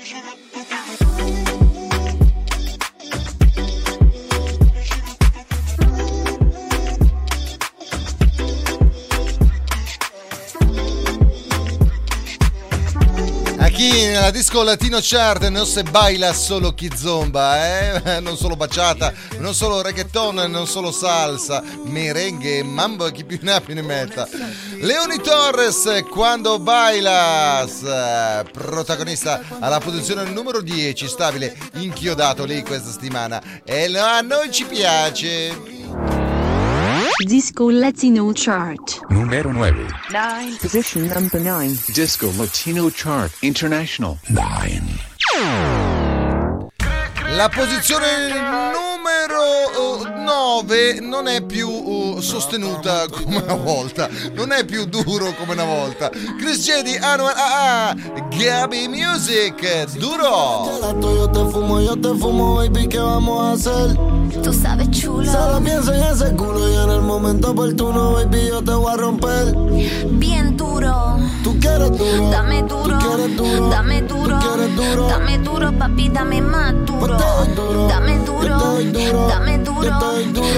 Nella 14.24 14.36
disco 14.38 14.62
latino 14.62 15.00
chart 15.02 15.48
non 15.48 15.66
se 15.66 15.82
baila 15.82 16.32
solo 16.32 16.72
kizomba, 16.72 17.98
eh? 18.16 18.20
non 18.20 18.38
solo 18.38 18.56
baciata, 18.56 19.12
non 19.36 19.52
solo 19.52 19.82
reggaeton, 19.82 20.50
non 20.50 20.66
solo 20.66 20.92
salsa, 20.92 21.62
merengue, 21.82 22.62
mambo 22.62 23.10
chi 23.10 23.22
più 23.22 23.38
ne 23.42 23.52
ha 23.52 23.60
più 23.60 23.74
ne 23.74 23.82
metta. 23.82 24.26
Leoni 24.78 25.20
Torres, 25.20 26.06
quando 26.08 26.58
bailas, 26.58 27.82
protagonista 28.50 29.42
alla 29.60 29.78
posizione 29.78 30.24
numero 30.24 30.62
10, 30.62 31.06
stabile, 31.06 31.54
inchiodato 31.74 32.46
lì 32.46 32.62
questa 32.62 32.92
settimana. 32.92 33.42
E 33.62 33.94
a 33.98 34.22
noi 34.22 34.50
ci 34.50 34.64
piace. 34.64 35.73
Disco 37.22 37.70
Latino 37.70 38.32
Chart. 38.32 39.00
Numero 39.08 39.52
9. 39.52 40.56
Position 40.60 41.06
number 41.06 41.40
9. 41.40 41.78
Disco 41.92 42.30
Latino 42.36 42.90
Chart 42.90 43.30
International. 43.40 44.18
9. 44.28 44.82
La 47.36 47.48
posizione 47.48 48.28
numero 48.28 48.93
9 50.24 51.00
non 51.00 51.28
è 51.28 51.42
più 51.42 51.68
uh, 51.68 52.20
sostenuta 52.20 53.06
come 53.08 53.36
una 53.38 53.54
volta, 53.54 54.08
non 54.32 54.52
è 54.52 54.64
più 54.64 54.84
duro 54.86 55.34
come 55.34 55.52
una 55.52 55.64
volta. 55.64 56.10
Chris 56.38 56.64
Jedi, 56.64 56.96
Anuel 56.96 57.34
AA, 57.36 57.94
Gabi 58.30 58.88
Music, 58.88 59.96
duro. 59.98 60.68
Yo 60.80 61.30
te 61.30 61.50
fumo, 61.50 61.80
yo 61.80 61.98
te 61.98 62.14
fumo, 62.18 62.56
baby, 62.56 62.88
¿qué 62.88 62.98
vamos 62.98 63.42
a 63.42 63.52
hacer? 63.52 63.96
Tú 64.42 64.52
sabes, 64.52 64.90
chulo. 64.90 65.30
Solo 65.30 65.60
pienso 65.60 65.92
en 65.92 66.02
ese 66.02 66.34
culo 66.34 66.68
y 66.68 66.74
en 66.74 66.90
el 66.90 67.02
momento 67.02 67.50
oportuno, 67.50 68.12
baby, 68.12 68.48
yo 68.48 68.62
te 68.62 68.72
voy 68.72 68.92
a 68.92 68.96
romper. 68.96 69.54
Bien 70.12 70.56
duro. 70.56 71.18
Tú 71.44 71.60
quieres 71.60 71.90
duro. 71.98 72.30
Dame 72.30 72.62
duro. 72.62 72.98
Tú 72.98 73.06
quieres 73.06 73.36
duro. 73.36 73.68
Dame 73.68 74.00
duro. 74.02 74.38
Tú 74.38 74.46
quieres 74.48 74.76
duro. 74.76 75.08
Dame 75.08 75.38
duro, 75.38 75.72
papi, 75.78 76.08
dame 76.08 76.40
más 76.40 76.72
duro. 76.86 77.18
Duro. 77.54 77.86
Dame 77.86 78.18
duro. 78.20 78.58
Dame 79.28 79.58
duro. 79.58 79.90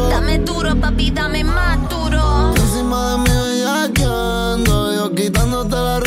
Dame 0.09 0.39
duro, 0.39 0.77
papi, 0.77 1.11
dame 1.11 1.43
más 1.43 1.91
duro. 1.91 2.55
Encima 2.55 3.11
de 3.11 3.19
mí 3.19 3.31
bellaqueando, 3.31 4.95
yo 4.95 5.15
quitándote 5.15 5.75
la 5.75 5.99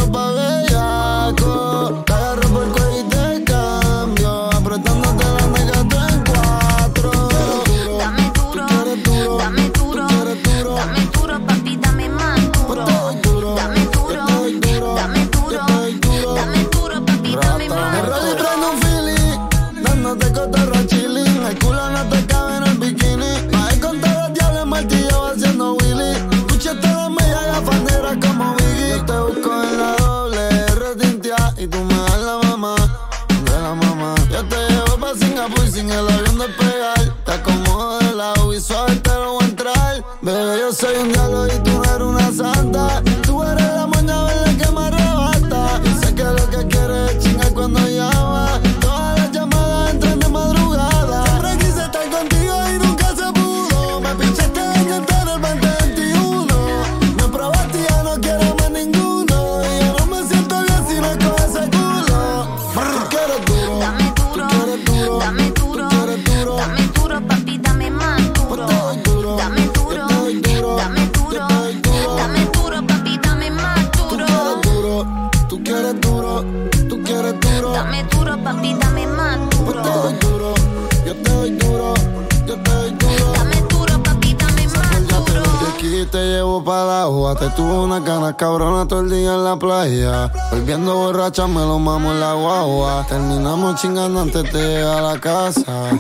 Volviendo 90.70 90.98
borracha 90.98 91.48
me 91.48 91.62
lo 91.62 91.80
mamo 91.80 92.12
en 92.12 92.20
la 92.20 92.36
guagua. 92.36 93.04
Terminamos 93.10 93.82
chingando 93.82 94.22
antes 94.22 94.54
de 94.54 94.68
llegar 94.68 95.00
a 95.00 95.14
la 95.14 95.20
casa. 95.20 96.00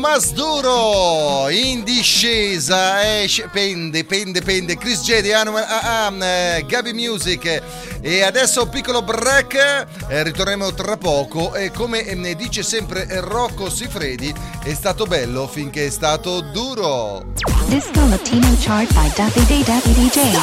Duro, 0.00 0.08
mas 0.08 0.32
duro, 0.32 1.48
in 1.50 1.84
discesa, 1.84 3.02
eh, 3.02 3.28
sc- 3.28 3.48
pende, 3.50 4.04
pende, 4.04 4.40
pende, 4.40 4.76
Chris 4.76 5.02
Jedi, 5.02 5.32
ah, 5.32 5.42
ah, 5.42 6.06
ah, 6.06 6.24
eh, 6.24 6.64
Gabi 6.66 6.92
Music. 6.92 7.62
E 8.00 8.22
adesso 8.22 8.62
un 8.62 8.68
piccolo 8.70 9.02
break, 9.02 9.54
eh, 10.08 10.22
ritorneremo 10.22 10.72
tra 10.72 10.96
poco. 10.96 11.54
E 11.54 11.70
come 11.70 12.14
ne 12.14 12.34
dice 12.34 12.62
sempre 12.62 13.06
Rocco 13.20 13.68
Sifredi, 13.68 14.32
è 14.64 14.72
stato 14.74 15.04
bello 15.04 15.46
finché 15.46 15.86
è 15.86 15.90
stato 15.90 16.40
duro. 16.40 17.32
Disco 17.66 18.06
Latino 18.06 18.56
Chart 18.58 18.92
by 18.94 19.12
Davide 19.14 19.62
Davide 19.64 20.00
DJ. 20.00 20.38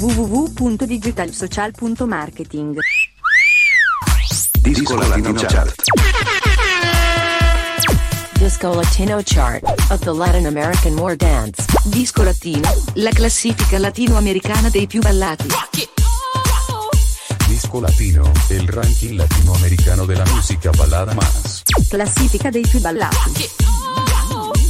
www.digitalsocial.marketing 0.00 2.78
Disco 4.62 4.96
Latino 4.96 5.34
Chart. 5.34 5.74
Disco 8.38 8.74
Latino 8.74 9.22
Chart 9.22 9.62
of 9.90 10.00
the 10.00 10.14
Latin 10.14 10.46
American 10.46 10.98
War 10.98 11.16
Dance. 11.16 11.66
Disco 11.84 12.22
Latino, 12.22 12.66
la 12.94 13.10
classifica 13.10 13.78
latinoamericana 13.78 14.70
dei 14.70 14.86
più 14.86 15.00
ballati. 15.00 15.48
Disco 17.46 17.80
Latino, 17.80 18.32
el 18.48 18.66
ranking 18.68 19.16
latinoamericano 19.16 20.06
de 20.06 20.16
la 20.16 20.24
música 20.32 20.70
balada 20.78 21.12
más. 21.12 21.62
Classifica 21.90 22.48
dei 22.48 22.66
più 22.66 22.80
ballati. 22.80 23.50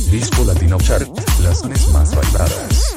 Disco 0.09 0.43
Latino 0.43 0.77
Chart, 0.79 1.09
las 1.39 1.63
más 1.93 2.17
bailadas. 2.17 2.90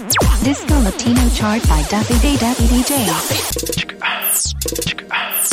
Disco 0.43 0.79
Latino 0.81 1.29
Chart 1.29 1.65
by 1.67 1.81
Davide 1.83 2.37
Davide 2.37 2.67
DJ. 2.67 4.92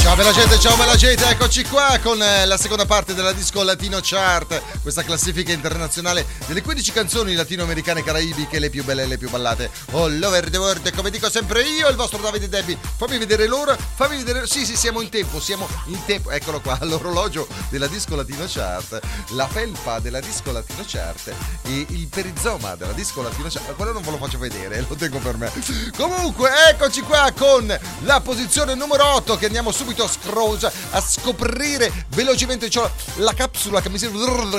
Ciao 0.00 0.16
bella 0.16 0.32
gente, 0.32 0.58
ciao 0.58 0.76
bella 0.76 0.96
gente, 0.96 1.28
eccoci 1.28 1.62
qua 1.66 1.98
con 2.02 2.20
eh, 2.22 2.46
la 2.46 2.56
seconda 2.56 2.86
parte 2.86 3.12
della 3.12 3.32
Disco 3.32 3.62
Latino 3.62 3.98
Chart, 4.00 4.80
questa 4.80 5.02
classifica 5.02 5.52
internazionale 5.52 6.24
delle 6.46 6.62
15 6.62 6.90
canzoni 6.90 7.34
latinoamericane 7.34 8.02
caraibiche, 8.02 8.58
le 8.58 8.70
più 8.70 8.82
belle 8.82 9.02
e 9.02 9.06
le 9.06 9.18
più 9.18 9.28
ballate. 9.28 9.70
All 9.92 10.20
over 10.22 10.48
the 10.48 10.56
world, 10.56 10.94
come 10.96 11.10
dico 11.10 11.28
sempre 11.28 11.62
io, 11.64 11.86
il 11.88 11.96
vostro 11.96 12.18
Davide 12.18 12.48
Debbie. 12.48 12.78
Fammi 12.96 13.18
vedere 13.18 13.46
l'ora, 13.46 13.76
fammi 13.76 14.16
vedere... 14.16 14.46
Sì, 14.46 14.64
sì, 14.64 14.74
siamo 14.74 15.02
in 15.02 15.10
tempo, 15.10 15.38
siamo 15.38 15.68
in 15.84 16.02
tempo. 16.06 16.30
Eccolo 16.30 16.60
qua, 16.60 16.78
l'orologio 16.82 17.46
della 17.68 17.86
Disco 17.86 18.16
Latino 18.16 18.46
Chart, 18.48 18.98
la 19.32 19.46
felpa 19.46 20.00
della 20.00 20.20
Disco 20.20 20.50
Latino 20.50 20.82
Chart 20.86 21.32
e 21.64 21.86
il 21.88 22.08
perizoma 22.08 22.74
della 22.74 22.92
Disco 22.92 23.20
Latino 23.20 23.48
Chart. 23.50 23.74
Quello 23.74 23.92
non 23.92 24.02
ve 24.02 24.10
lo 24.10 24.16
faccio 24.16 24.38
vedere, 24.38 24.82
lo 24.88 24.94
tengo 24.94 25.18
per 25.18 25.36
me. 25.36 25.52
Comunque, 25.94 26.50
eccoci 26.70 27.02
qua 27.02 27.30
con 27.36 27.78
la 28.00 28.20
posizione 28.22 28.74
numero 28.74 29.04
8 29.14 29.36
che 29.36 29.44
andiamo 29.44 29.70
subito 29.70 29.89
a 29.98 30.08
scroll, 30.08 30.58
a 30.90 31.00
scoprire 31.00 31.92
velocemente 32.10 32.68
c'ho 32.68 32.88
la 33.16 33.32
capsula 33.32 33.80
che 33.80 33.88
mi 33.88 33.98
si, 33.98 34.10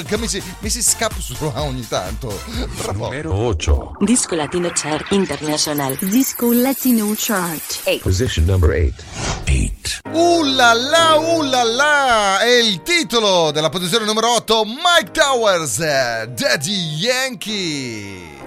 che 0.06 0.18
mi 0.18 0.28
si, 0.28 0.42
mi 0.60 0.70
si 0.70 0.82
scapsula 0.82 1.62
ogni 1.62 1.88
tanto. 1.88 2.40
Bravo. 2.82 3.06
Numero 3.06 3.34
8. 3.34 3.98
Disco 4.00 4.36
Latino 4.36 4.70
Chart 4.74 5.12
International. 5.12 5.98
Disco 6.00 6.52
Latino 6.52 7.14
Chart. 7.16 8.00
Position 8.02 8.46
number 8.46 8.70
8. 8.70 9.04
8. 9.48 10.18
Uh 10.18 10.44
la 10.44 10.74
la, 10.74 11.16
uh 11.16 11.42
la 11.42 11.64
la, 11.64 12.40
è 12.40 12.58
il 12.60 12.82
titolo 12.84 13.52
della 13.52 13.70
posizione 13.70 14.06
numero 14.06 14.36
8, 14.36 14.66
Mike 14.66 15.12
Towers, 15.12 15.78
Daddy 15.78 16.96
Yankee. 16.98 18.40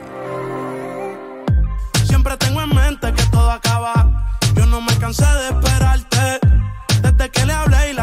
Siempre 2.07 2.37
tengo 2.37 2.61
en 2.61 2.75
mente 2.75 3.12
que 3.12 3.23
todo 3.31 3.51
acaba. 3.51 3.94
Yo 4.55 4.66
no 4.66 4.81
me 4.81 4.97
cansé 4.99 5.25
de 5.25 5.49
esperarte. 5.49 6.04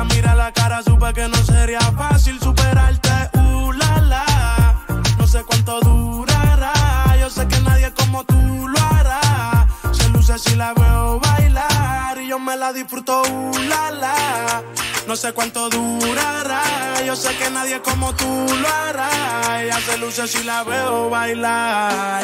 Desde 0.02 0.16
que 0.16 0.22
le 0.22 0.22
hablé 0.22 0.22
y 0.22 0.22
la 0.22 0.22
miré 0.22 0.30
a 0.30 0.36
la 0.36 0.52
cara, 0.52 0.82
supe 0.84 1.14
que 1.14 1.28
no 1.28 1.38
sería 1.44 1.80
fácil 1.80 2.40
superarte. 2.40 3.10
Uh, 3.38 3.72
la, 3.72 4.02
la. 4.02 4.86
No 5.18 5.28
sé 5.28 5.44
cuánto 5.44 5.80
durará. 5.82 6.74
Yo 7.20 7.30
sé 7.30 7.48
que 7.48 7.60
nadie 7.62 7.92
como 7.94 8.24
tú 8.24 8.68
lo 8.68 8.80
hará. 8.80 9.68
Se 9.92 10.10
luce 10.10 10.38
si 10.40 10.56
la 10.56 10.74
veo 10.74 11.20
bailar 11.20 12.18
y 12.20 12.28
yo 12.28 12.40
me 12.40 12.58
la 12.58 12.74
disfruto. 12.74 13.22
Uh, 13.22 13.58
la, 13.70 13.92
la. 13.92 14.64
No 15.08 15.16
sé 15.16 15.34
cuánto 15.34 15.70
durará. 15.70 16.64
Yo 17.06 17.16
sé 17.16 17.36
que 17.38 17.50
nadie 17.52 17.82
como 17.82 18.14
tú 18.16 18.26
lo 18.26 18.68
hará. 18.68 19.62
Ella 19.62 19.80
se 19.82 19.98
luce 19.98 20.28
si 20.28 20.44
la 20.44 20.64
veo 20.64 21.10
bailar. 21.10 22.24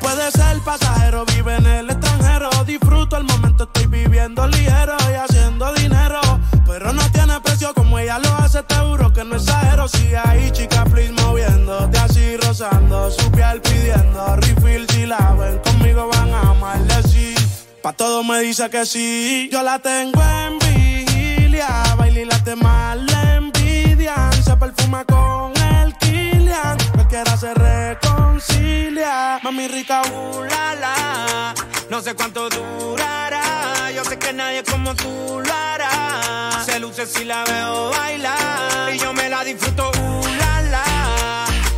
Puede 0.00 0.30
ser 0.32 0.58
pasajero, 0.64 1.24
vive 1.26 1.56
en 1.56 1.66
el 1.66 1.90
extranjero. 1.90 2.50
Disfruto 2.66 3.16
el 3.16 3.24
momento, 3.24 3.64
estoy 3.64 3.86
viviendo 3.86 4.46
ligero 4.48 4.96
y 5.10 5.14
haciendo 5.14 5.72
dinero. 5.74 6.20
Pero 6.72 6.90
no 6.94 7.02
tiene 7.10 7.38
precio 7.42 7.74
como 7.74 7.98
ella 7.98 8.18
lo 8.18 8.32
hace, 8.38 8.62
te 8.62 8.74
juro 8.76 9.12
que 9.12 9.22
no 9.24 9.36
exagero. 9.36 9.86
Si 9.88 10.14
hay 10.14 10.50
chica, 10.52 10.86
please 10.86 11.12
moviéndote 11.12 11.98
así, 11.98 12.38
rozando 12.38 13.10
su 13.10 13.30
piel 13.30 13.60
pidiendo 13.60 14.36
refill. 14.36 14.86
Si 14.88 15.04
la 15.04 15.36
ven 15.38 15.58
conmigo, 15.58 16.08
van 16.08 16.32
a 16.32 16.40
amarle 16.40 17.02
sí. 17.10 17.34
Pa' 17.82 17.92
todo 17.92 18.24
me 18.24 18.40
dice 18.40 18.70
que 18.70 18.86
sí. 18.86 19.50
Yo 19.52 19.62
la 19.62 19.80
tengo 19.80 20.22
en 20.22 20.58
vigilia. 20.60 21.94
Baila 21.98 22.20
y 22.20 22.24
las 22.24 22.42
le 22.46 23.34
envidian. 23.34 24.32
Se 24.42 24.56
perfuma 24.56 25.04
con 25.04 25.52
el 25.74 25.94
Kilian. 25.98 26.78
Cualquiera 26.94 27.36
se 27.36 27.52
reconcilia. 27.52 29.40
Mami 29.42 29.68
rica, 29.68 30.00
uh, 30.10 30.42
la. 30.80 31.54
No 31.92 32.00
sé 32.00 32.14
cuánto 32.14 32.48
durará. 32.48 33.90
Yo 33.94 34.02
sé 34.02 34.18
que 34.18 34.32
nadie 34.32 34.64
como 34.64 34.94
tú 34.94 35.42
lo 35.44 35.52
hará. 35.52 36.64
Se 36.64 36.80
luce 36.80 37.04
si 37.04 37.22
la 37.22 37.44
veo 37.44 37.90
bailar. 37.90 38.94
Y 38.94 38.98
yo 38.98 39.12
me 39.12 39.28
la 39.28 39.44
disfruto, 39.44 39.90
uh, 39.90 40.24
la, 40.38 40.62
la. 40.70 40.84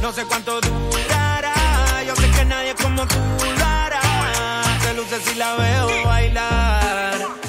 No 0.01 0.13
sé 0.13 0.25
cuánto 0.25 0.61
durará. 0.61 1.53
Yo 2.07 2.15
sé 2.15 2.31
que 2.31 2.45
nadie 2.45 2.77
como 2.77 3.05
tú 3.09 3.19
lo 3.59 3.65
hará. 3.65 4.01
Se 4.85 4.95
luce 4.95 5.21
si 5.21 5.35
la 5.35 5.57
veo 5.57 6.05
bailar. 6.05 7.44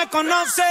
Me 0.00 0.08
conoces. 0.08 0.64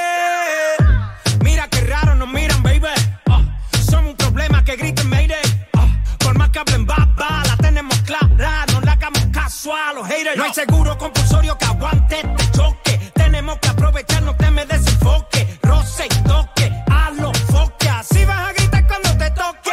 Mira 1.44 1.68
qué 1.68 1.82
raro 1.82 2.15
nos 2.15 2.28
miran, 2.30 2.62
baby. 2.63 2.88
Ah, 3.30 3.42
somos 3.89 4.12
un 4.12 4.18
problema 4.18 4.63
que 4.63 4.76
griten 4.76 5.10
Mayday. 5.10 5.42
Ah, 5.74 5.88
por 6.20 6.38
más 6.38 6.50
que 6.50 6.60
hablen 6.60 6.86
baba, 6.86 7.44
la 7.46 7.56
tenemos 7.58 7.98
clara. 8.02 8.65
No 8.74 8.82
le 8.82 8.89
hagamos 8.89 9.26
caso 9.32 9.72
a 9.76 9.94
los 9.94 10.08
haters. 10.08 10.38
No 10.38 10.44
hay 10.46 10.54
seguro 10.54 10.98
compulsorio 10.98 11.58
que 11.58 11.65
aguante 11.65 12.20
este 12.20 12.52
choque. 12.58 13.12
Tenemos 13.13 13.58
que 13.60 13.70
aprovechar, 13.70 14.24
no 14.24 14.36
te 14.36 14.50
me 14.52 14.65
desenfoque. 14.65 15.60
Roce 15.62 16.06
y 16.06 16.24
toque, 16.28 16.72
a 16.89 17.12
los 17.12 17.38
foques. 17.52 17.89
Así 17.89 18.26
vas 18.26 18.50
a 18.50 18.54
gritar 18.54 18.88
cuando 18.88 19.10
te 19.18 19.30
toque. 19.32 19.72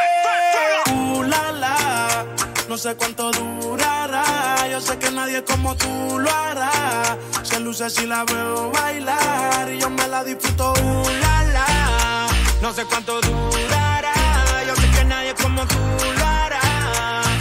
Uh, 0.92 1.22
la, 1.22 1.52
la. 1.52 2.26
No 2.68 2.76
sé 2.76 2.94
cuánto 2.96 3.30
durará. 3.30 4.68
Yo 4.70 4.80
sé 4.80 4.98
que 4.98 5.10
nadie 5.10 5.42
como 5.44 5.74
tú 5.76 6.18
lo 6.18 6.30
hará. 6.30 7.16
Luce 7.66 7.90
si 7.90 8.06
la 8.06 8.24
veo 8.24 8.70
bailar. 8.70 9.72
Y 9.72 9.80
yo 9.80 9.90
me 9.90 10.06
la 10.06 10.22
disfruto. 10.22 10.72
Uh, 10.72 11.08
la. 11.52 12.28
No 12.62 12.72
sé 12.72 12.84
cuánto 12.84 13.20
durará. 13.20 14.14
Yo 14.68 14.76
sé 14.76 14.88
que 14.92 15.04
nadie 15.04 15.34
como 15.34 15.66
tú 15.66 15.74
lo 16.16 16.24
hará. 16.24 16.60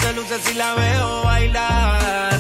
Se 0.02 0.14
luce 0.14 0.42
si 0.42 0.56
la 0.56 0.74
veo 0.74 1.24
bailar. 1.26 2.35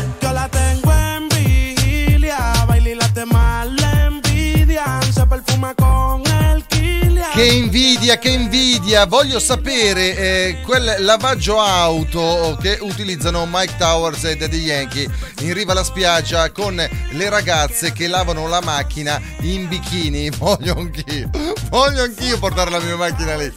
Che 7.35 7.43
invidia, 7.43 8.17
che 8.17 8.29
invidia! 8.29 9.05
Voglio 9.05 9.39
sapere 9.39 10.15
eh, 10.15 10.61
quel 10.63 10.95
lavaggio 10.99 11.59
auto 11.59 12.57
che 12.61 12.77
utilizzano 12.79 13.45
Mike 13.45 13.75
Towers 13.77 14.23
e 14.23 14.37
Daddy 14.37 14.59
Yankee 14.59 15.09
in 15.41 15.53
riva 15.53 15.73
alla 15.73 15.83
spiaggia 15.83 16.49
con 16.53 16.75
le 16.75 17.29
ragazze 17.29 17.91
che 17.91 18.07
lavano 18.07 18.47
la 18.47 18.61
macchina 18.61 19.21
in 19.41 19.67
bikini. 19.67 20.29
Voglio 20.39 20.77
anch'io, 20.77 21.29
voglio 21.69 22.03
anch'io 22.03 22.39
portare 22.39 22.71
la 22.71 22.79
mia 22.79 22.95
macchina 22.95 23.35
lì. 23.35 23.51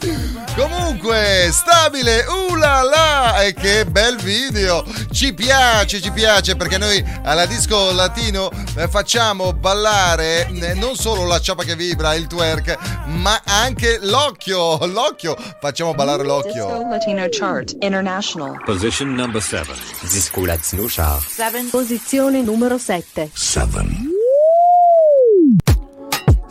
Comunque, 0.57 1.49
stabile, 1.53 2.25
uh 2.25 2.55
la 2.55 2.83
la! 2.83 3.43
E 3.43 3.53
che 3.53 3.85
bel 3.85 4.17
video! 4.17 4.83
Ci 5.09 5.33
piace, 5.33 6.01
ci 6.01 6.11
piace 6.11 6.57
perché 6.57 6.77
noi 6.77 7.01
alla 7.23 7.45
disco 7.45 7.93
latino 7.93 8.51
eh, 8.75 8.89
facciamo 8.89 9.53
ballare 9.53 10.49
eh, 10.49 10.73
non 10.73 10.95
solo 10.95 11.25
la 11.25 11.39
ciapa 11.39 11.63
che 11.63 11.77
vibra, 11.77 12.13
il 12.13 12.27
twerk, 12.27 12.77
ma 13.05 13.41
anche 13.45 13.67
l'occhio, 14.01 14.77
l'occhio, 14.87 15.35
facciamo 15.59 15.93
ballare 15.93 16.23
l'occhio. 16.23 16.65
Disco 16.65 16.87
Latino 16.89 17.27
Chart 17.29 17.75
International. 17.79 18.61
Position 18.63 19.13
number 19.13 19.41
7. 19.41 19.73
Disco 20.01 20.45
Latino 20.45 20.85
Chart. 20.87 21.69
Posizione 21.69 22.41
numero 22.41 22.77
7. 22.77 23.29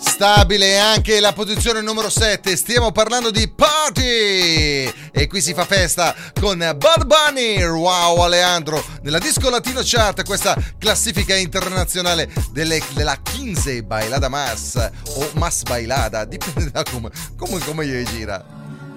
Stabile 0.00 0.78
anche 0.78 1.18
la 1.18 1.32
posizione 1.32 1.80
numero 1.80 2.08
7, 2.08 2.56
stiamo 2.56 2.92
parlando 2.92 3.30
di 3.32 3.48
party! 3.48 4.92
E 5.10 5.26
qui 5.28 5.40
si 5.40 5.54
fa 5.54 5.64
festa 5.64 6.14
con 6.40 6.58
Bad 6.58 7.04
Bunny, 7.04 7.60
wow 7.64 8.16
Aleandro, 8.22 8.82
nella 9.02 9.18
disco 9.18 9.50
latino 9.50 9.80
chart, 9.82 10.24
questa 10.24 10.56
classifica 10.78 11.34
internazionale 11.34 12.28
delle- 12.52 12.80
della 12.92 13.16
15 13.20 13.82
bailada 13.82 14.28
más 14.28 14.76
o 15.16 15.30
más 15.34 15.62
bailada, 15.64 16.24
dipende 16.26 16.70
da 16.70 16.84
come, 16.84 17.10
come, 17.36 17.58
come 17.58 18.04
gira. 18.04 18.44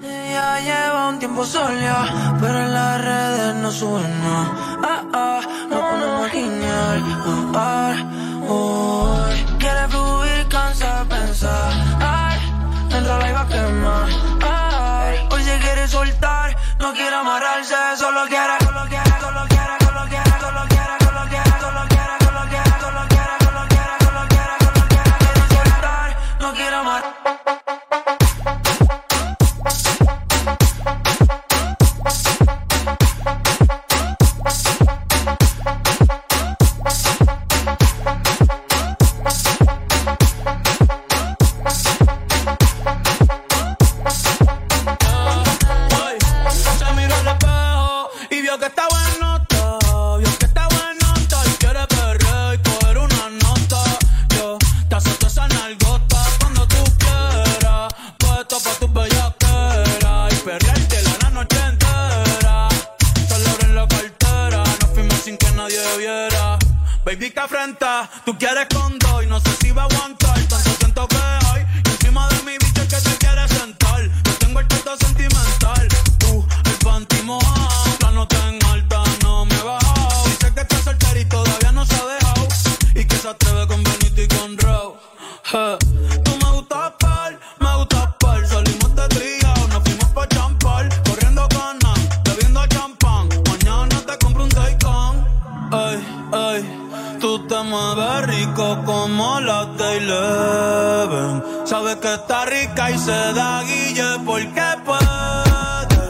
Ella 0.04 0.60
lleva 0.60 1.06
un 1.08 1.18
tiempo 1.18 1.44
sola, 1.44 2.36
pero 2.40 2.58
en 2.58 2.72
las 2.72 3.00
redes 3.00 3.54
no 3.56 3.70
sube. 3.70 4.02
Ah, 4.82 5.04
ah, 5.12 5.40
nos 5.68 5.80
ponemos 5.80 6.30
genial. 6.30 7.02
Ah, 7.54 7.94
ah, 7.94 8.46
oh. 8.48 9.51
Quiere 9.82 9.94
fluir, 9.94 10.48
cansa 10.48 11.02
de 11.02 11.04
pensar. 11.06 11.72
Ay, 12.00 12.38
entra 12.96 13.28
y 13.28 13.32
va 13.32 13.40
a 13.40 13.48
quemar. 13.48 14.08
Ay, 14.40 15.28
hoy 15.28 15.42
se 15.42 15.58
quiere 15.58 15.88
soltar, 15.88 16.56
no 16.78 16.92
quiere 16.92 17.16
amarrarse, 17.16 17.74
solo 17.98 18.24
quiere, 18.28 18.52
solo 18.62 18.82
quiere, 18.88 19.20
solo 19.20 19.44
quiere, 19.48 19.61
tú 97.22 97.38
te 97.46 97.62
mueves 97.62 98.26
rico 98.26 98.82
como 98.84 99.38
la 99.38 99.68
Eleven. 99.78 101.42
Sabes 101.64 101.96
que 101.96 102.14
está 102.14 102.44
rica 102.46 102.90
y 102.90 102.98
se 102.98 103.32
da 103.32 103.62
guille 103.62 104.18
porque 104.26 104.64
puede. 104.84 106.04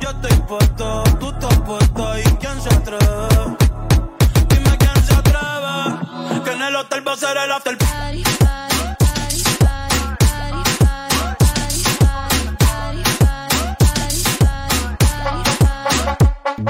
Yo 0.00 0.10
estoy 0.10 0.36
puesto, 0.48 1.04
tú 1.20 1.28
estás 1.30 1.58
puesto 1.60 2.18
y 2.18 2.24
quién 2.40 2.60
se 2.60 2.70
atreve. 2.70 3.56
Dime 4.48 4.76
quién 4.78 5.04
se 5.06 5.14
atreve. 5.14 6.42
Que 6.44 6.50
en 6.50 6.62
el 6.62 6.74
hotel 6.74 7.06
va 7.06 7.12
a 7.12 7.16
ser 7.16 7.36
el 7.36 7.52
after 7.52 7.78
party. 7.78 8.71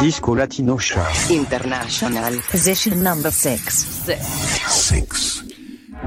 Disco 0.03 0.35
Latino 0.35 0.75
Chart. 0.81 1.31
International. 1.31 2.43
Position 2.51 3.01
number 3.01 3.33
6. 3.33 4.05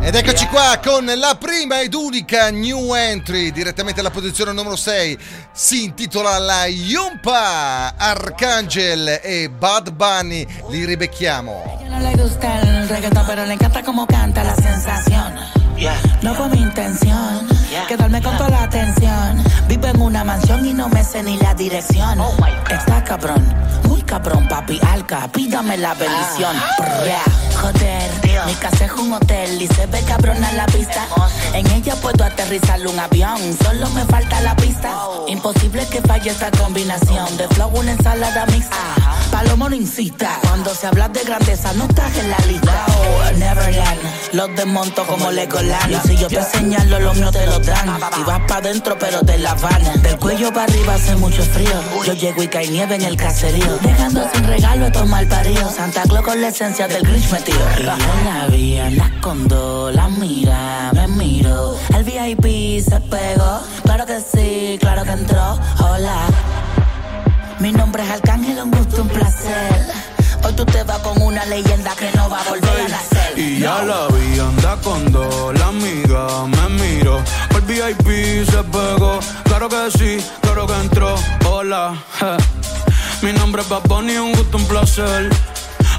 Ed 0.02 0.14
eccoci 0.14 0.48
qua 0.48 0.82
con 0.84 1.06
la 1.06 1.38
prima 1.40 1.80
ed 1.80 1.94
unica 1.94 2.52
new 2.52 2.94
entry 2.94 3.54
direttamente 3.54 4.02
alla 4.02 4.10
posizione 4.10 4.52
numero 4.52 4.76
6. 4.76 5.18
Si 5.54 5.86
intitola 5.86 6.38
La 6.40 6.66
Yumpa. 6.66 7.96
Arcangel 7.96 9.22
e 9.24 9.50
Bad 9.50 9.94
Bunny 9.94 10.46
li 10.72 10.84
ribecchiamo. 10.84 11.86
No 11.88 12.00
le 12.00 12.22
gusta 12.22 12.60
el 12.60 12.90
reggaetón, 12.90 13.26
pero 13.26 13.46
le 13.46 13.54
encanta 13.54 13.82
como 13.82 14.06
canta 14.06 14.44
la 14.44 14.56
sensación. 14.56 15.36
No 16.22 16.34
fue 16.36 16.50
mi 16.50 16.62
intención. 16.62 17.48
Quedarme 17.88 18.22
con 18.22 18.38
toda 18.38 18.50
la 18.50 18.64
atención. 18.64 19.44
Vivo 19.68 19.88
en 19.88 20.02
una 20.02 20.24
mansión 20.24 20.66
y 20.66 20.74
no 20.74 20.90
me 20.90 21.04
sé 21.04 21.22
ni 21.24 21.38
la 21.38 21.54
dirección. 21.54 22.20
Está 22.70 23.04
cabrón, 23.04 23.46
muy 23.84 24.02
cabrón, 24.02 24.48
papi 24.48 24.80
alca. 24.88 25.28
Pídame 25.32 25.78
la 25.78 25.94
bendición. 25.94 26.56
Prrra, 26.78 27.22
Joder, 27.62 28.12
mi 28.48 28.54
casa 28.56 28.86
es 28.86 28.92
un 28.92 29.14
hotel 29.14 29.62
y 29.62 29.68
se 29.68 29.86
ve 29.88 30.02
cabrona 30.02 30.52
la 30.54 30.66
vista. 30.68 31.06
En 31.54 31.66
ella 31.72 31.96
puedo 31.96 32.24
aterrizar 32.24 32.86
un 32.86 33.00
avión, 33.00 33.40
solo 33.64 33.90
me 33.92 34.04
falta 34.06 34.42
la 34.42 34.56
pista. 34.56 34.94
Imposible 35.28 35.88
que 35.88 36.02
falle 36.02 36.32
esta 36.32 36.52
combinación 36.52 37.38
de 37.38 37.48
flow, 37.50 37.70
una 37.74 37.92
ensalada 37.92 38.46
mixta. 38.48 38.78
Palomo 39.32 39.70
no 39.70 39.76
incita, 39.76 40.40
cuando 40.44 40.74
se 40.74 40.88
habla 40.88 41.10
de 41.10 41.24
grandeza 41.24 41.74
no 41.74 41.86
estás 41.86 42.18
en 42.18 42.30
la 42.30 42.38
lista. 42.48 42.86
Oh, 42.88 43.32
Neverland, 43.38 44.00
los 44.34 44.56
desmonto 44.56 45.06
como 45.08 45.32
Legoland. 45.32 45.92
Y 45.92 46.08
si 46.08 46.18
yo 46.18 46.28
te 46.28 46.44
señalo, 46.44 47.00
los 47.00 47.16
míos 47.16 47.32
te 47.32 47.46
lo 47.48 47.60
dan. 47.66 48.00
Y 48.20 48.24
vas 48.24 48.42
pa' 48.48 48.62
dentro, 48.62 48.98
pero 48.98 49.22
te 49.22 49.38
la 49.38 49.54
van. 49.56 50.02
Del 50.02 50.18
cuello 50.18 50.54
para 50.54 50.64
arriba 50.64 50.94
hace 50.94 51.16
mucho 51.16 51.44
frío. 51.44 51.82
Yo 52.06 52.14
llego 52.14 52.44
y 52.44 52.48
cae 52.48 52.68
nieve 52.70 52.96
en 52.96 53.04
el 53.04 53.18
caserío. 53.18 53.78
Dejando 53.82 54.28
sin 54.34 54.44
regalo 54.46 54.86
estos 54.86 55.08
mal 55.08 55.28
paridos. 55.28 55.74
Santa 55.76 56.04
Claus 56.04 56.26
con 56.26 56.42
la 56.42 56.50
esencia 56.50 56.88
del 56.88 57.04
Grinch 57.04 57.32
metido. 57.32 57.60
Y 57.78 57.84
yo 57.84 57.94
la 58.24 58.48
vi, 58.48 58.76
la 58.96 59.06
escondo, 59.06 59.92
la 59.92 60.08
mira, 60.10 60.92
me 60.94 61.08
miro. 61.08 61.78
El 61.96 62.04
VIP 62.04 62.84
se 62.84 63.00
pegó. 63.02 63.62
Claro 63.84 64.06
que 64.06 64.20
sí, 64.20 64.78
claro 64.80 65.04
que 65.04 65.12
entró. 65.12 65.60
Hola. 65.80 66.28
Mi 67.60 67.72
nombre 67.72 68.04
es 68.04 68.10
Arcángel, 68.10 68.62
un 68.62 68.72
gusto, 68.72 69.02
un 69.02 69.08
placer. 69.08 69.86
Hoy 70.44 70.54
tú 70.54 70.66
te 70.66 70.84
vas 70.84 71.00
con 71.00 71.20
una 71.22 71.46
leyenda 71.46 71.96
que 71.96 72.12
no 72.16 72.30
va 72.30 72.42
a 72.42 72.44
volver 72.50 72.82
a 72.82 72.88
nacer. 72.90 73.40
Y 73.40 73.60
ya 73.60 73.82
la 73.84 74.08
vi, 74.08 74.40
anda 74.40 74.78
con 74.84 75.12
dos, 75.12 75.58
la 75.58 75.68
amiga 75.68 76.46
me 76.46 76.70
miró. 76.70 77.20
VIP 77.66 78.46
se 78.46 78.64
pegó, 78.64 79.20
claro 79.44 79.70
que 79.70 79.92
sí, 79.98 80.26
claro 80.42 80.68
que 80.68 80.74
entró. 80.74 81.16
Hola, 81.50 81.96
mi 83.22 83.32
nombre 83.34 83.62
es 83.64 83.70
Bad 83.70 83.84
Bunny, 83.88 84.18
un 84.18 84.34
gusto, 84.34 84.58
un 84.58 84.66
placer. 84.68 85.30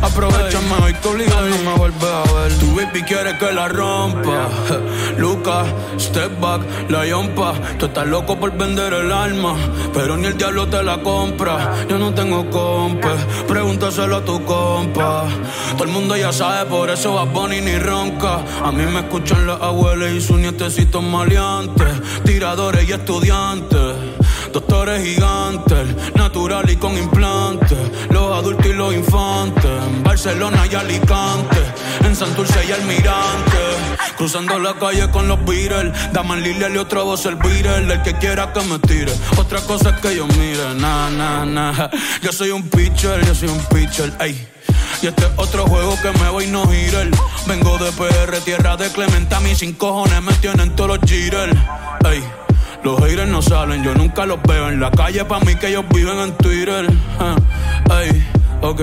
Aprovechame 0.02 0.74
hoy 0.82 0.94
que 0.94 1.08
obligado 1.08 1.48
no 1.48 1.58
me 1.58 1.76
vuelves 1.76 2.04
a 2.04 2.32
ver. 2.32 2.58
Tu 2.58 2.74
baby 2.74 3.02
quiere 3.02 3.38
que 3.38 3.52
la 3.52 3.68
rompa. 3.68 4.48
Lucas, 5.18 5.66
step 5.98 6.38
back, 6.40 6.62
la 6.88 7.06
yompa. 7.06 7.54
Tú 7.78 7.86
estás 7.86 8.06
loco 8.06 8.38
por 8.38 8.56
vender 8.56 8.92
el 8.92 9.10
alma, 9.10 9.54
pero 9.94 10.16
ni 10.16 10.26
el 10.26 10.36
diablo 10.36 10.68
te 10.68 10.82
la 10.82 11.02
compra. 11.02 11.74
Yo 11.88 11.98
no 11.98 12.12
tengo 12.14 12.48
compa, 12.50 13.14
pregúntaselo 13.48 14.16
a 14.16 14.24
tu 14.24 14.44
compa. 14.44 15.24
Todo 15.72 15.84
el 15.84 15.90
mundo 15.90 16.16
ya 16.16 16.32
sabe, 16.32 16.68
por 16.68 16.90
eso 16.90 17.14
va 17.14 17.24
Bunny 17.24 17.60
ni 17.60 17.78
ronca. 17.78 18.40
A 18.64 18.70
mí 18.72 18.84
me 18.84 19.00
escuchan 19.00 19.46
las 19.46 19.60
abuelas 19.60 20.12
y 20.12 20.20
sus 20.20 20.38
nietecitos 20.38 21.02
maleantes, 21.02 22.22
tiradores 22.24 22.88
y 22.88 22.92
estudiantes. 22.92 24.25
Doctores 24.56 25.04
gigantes, 25.04 26.14
natural 26.14 26.70
y 26.70 26.76
con 26.76 26.96
implantes. 26.96 27.76
Los 28.08 28.38
adultos 28.38 28.64
y 28.64 28.72
los 28.72 28.94
infantes. 28.94 29.70
En 29.86 30.02
Barcelona 30.02 30.64
y 30.72 30.74
Alicante. 30.74 31.58
En 32.02 32.16
Santurce 32.16 32.64
y 32.66 32.72
Almirante. 32.72 33.58
Cruzando 34.16 34.58
la 34.58 34.72
calle 34.72 35.10
con 35.10 35.28
los 35.28 35.44
Beatles. 35.44 35.92
Daman 36.10 36.42
Lilia 36.42 36.70
y 36.70 36.78
otra 36.78 37.02
voz 37.02 37.26
el 37.26 37.36
Beatle. 37.36 37.92
El 37.92 38.02
que 38.02 38.14
quiera 38.14 38.50
que 38.54 38.62
me 38.62 38.78
tire. 38.78 39.12
Otra 39.36 39.60
cosa 39.60 39.90
es 39.90 39.96
que 39.96 40.16
yo 40.16 40.26
mire. 40.26 40.74
Na, 40.76 41.10
na, 41.10 41.44
na. 41.44 41.90
Yo 42.22 42.32
soy 42.32 42.50
un 42.50 42.66
pitcher, 42.66 43.26
yo 43.26 43.34
soy 43.34 43.50
un 43.50 43.62
pitcher. 43.66 44.10
Ey. 44.20 44.48
Y 45.02 45.08
este 45.08 45.22
es 45.22 45.32
otro 45.36 45.66
juego 45.66 45.98
que 46.00 46.12
me 46.18 46.30
voy 46.30 46.46
no 46.46 46.66
girar. 46.66 47.10
Vengo 47.46 47.76
de 47.76 47.92
PR, 47.92 48.40
tierra 48.42 48.78
de 48.78 48.90
Clementa. 48.90 49.38
Mis 49.40 49.58
sin 49.58 49.74
cojones 49.74 50.22
me 50.22 50.32
tienen 50.36 50.74
todos 50.74 50.98
los 50.98 51.00
jitters. 51.00 51.52
Ey. 52.10 52.45
Los 52.86 53.00
haters 53.00 53.28
no 53.28 53.42
salen, 53.42 53.82
yo 53.82 53.96
nunca 53.96 54.24
los 54.26 54.40
veo 54.44 54.68
en 54.68 54.78
la 54.78 54.92
calle. 54.92 55.24
Pa' 55.24 55.40
mí 55.40 55.56
que 55.56 55.66
ellos 55.66 55.84
viven 55.92 56.20
en 56.20 56.32
Twitter. 56.36 56.86
Ey, 57.90 58.24
ok. 58.60 58.80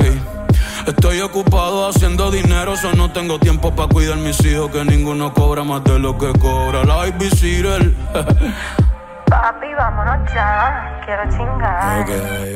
Estoy 0.88 1.22
ocupado 1.22 1.88
haciendo 1.88 2.30
dinero, 2.30 2.76
so 2.76 2.92
no 2.92 3.14
tengo 3.14 3.40
tiempo 3.40 3.74
para 3.74 3.88
cuidar 3.88 4.18
mis 4.18 4.44
hijos. 4.44 4.72
Que 4.72 4.84
ninguno 4.84 5.34
cobra 5.34 5.64
más 5.64 5.86
de 5.86 6.00
lo 6.00 6.18
que 6.18 6.34
cobra 6.38 6.84
la 6.84 7.08
Ivy 7.08 7.30
Cyril. 7.30 7.96
Papi, 9.30 9.68
vámonos 9.78 10.34
ya. 10.34 11.02
Quiero 11.06 11.24
chingar. 11.32 12.02
Ok, 12.02 12.10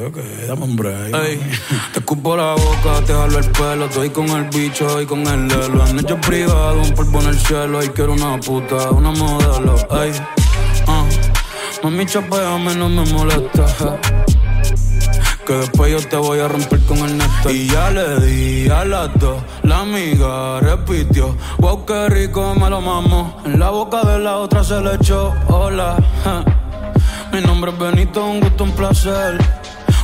ok, 0.07 0.17
dame 0.49 0.63
un 0.65 0.75
break. 0.75 1.15
Ey, 1.15 1.37
te 1.93 1.99
escupo 1.99 2.35
la 2.35 2.55
boca, 2.55 3.05
te 3.05 3.13
jalo 3.13 3.39
el 3.39 3.49
pelo. 3.51 3.85
Estoy 3.85 4.09
con 4.09 4.27
el 4.31 4.43
bicho 4.49 5.01
y 5.01 5.05
con 5.05 5.25
el 5.25 5.47
lelo. 5.47 5.81
Han 5.81 5.97
hecho 5.97 6.19
privado, 6.19 6.81
un 6.81 6.91
polvo 6.93 7.21
en 7.21 7.27
el 7.29 7.39
cielo. 7.39 7.81
Y 7.81 7.87
quiero 7.87 8.11
una 8.11 8.37
puta, 8.37 8.91
una 8.91 9.11
modelo. 9.11 9.77
Ey, 10.03 10.11
mami, 11.83 12.05
chapeame, 12.05 12.75
no 12.75 12.89
me 12.89 13.05
molesta. 13.11 13.65
Que 15.45 15.53
después 15.53 15.91
yo 15.91 16.09
te 16.09 16.17
voy 16.17 16.39
a 16.39 16.47
romper 16.47 16.79
con 16.85 16.97
el 16.97 17.17
néctar. 17.17 17.51
Y 17.51 17.67
ya 17.67 17.89
le 17.89 18.19
di 18.19 18.69
a 18.69 18.83
las 18.83 19.17
dos. 19.19 19.41
La 19.63 19.79
amiga 19.79 20.59
repitió. 20.59 21.35
Wow, 21.59 21.85
qué 21.85 22.09
rico 22.09 22.53
me 22.55 22.69
lo 22.69 22.81
mamo. 22.81 23.37
En 23.45 23.59
la 23.59 23.69
boca 23.69 24.03
de 24.03 24.19
la 24.19 24.37
otra 24.37 24.63
se 24.63 24.81
le 24.81 24.95
echó. 24.95 25.33
Hola. 25.47 25.95
Mi 27.31 27.41
nombre 27.41 27.71
es 27.71 27.77
Benito, 27.77 28.25
un 28.25 28.41
gusto, 28.41 28.63
un 28.65 28.71
placer. 28.71 29.37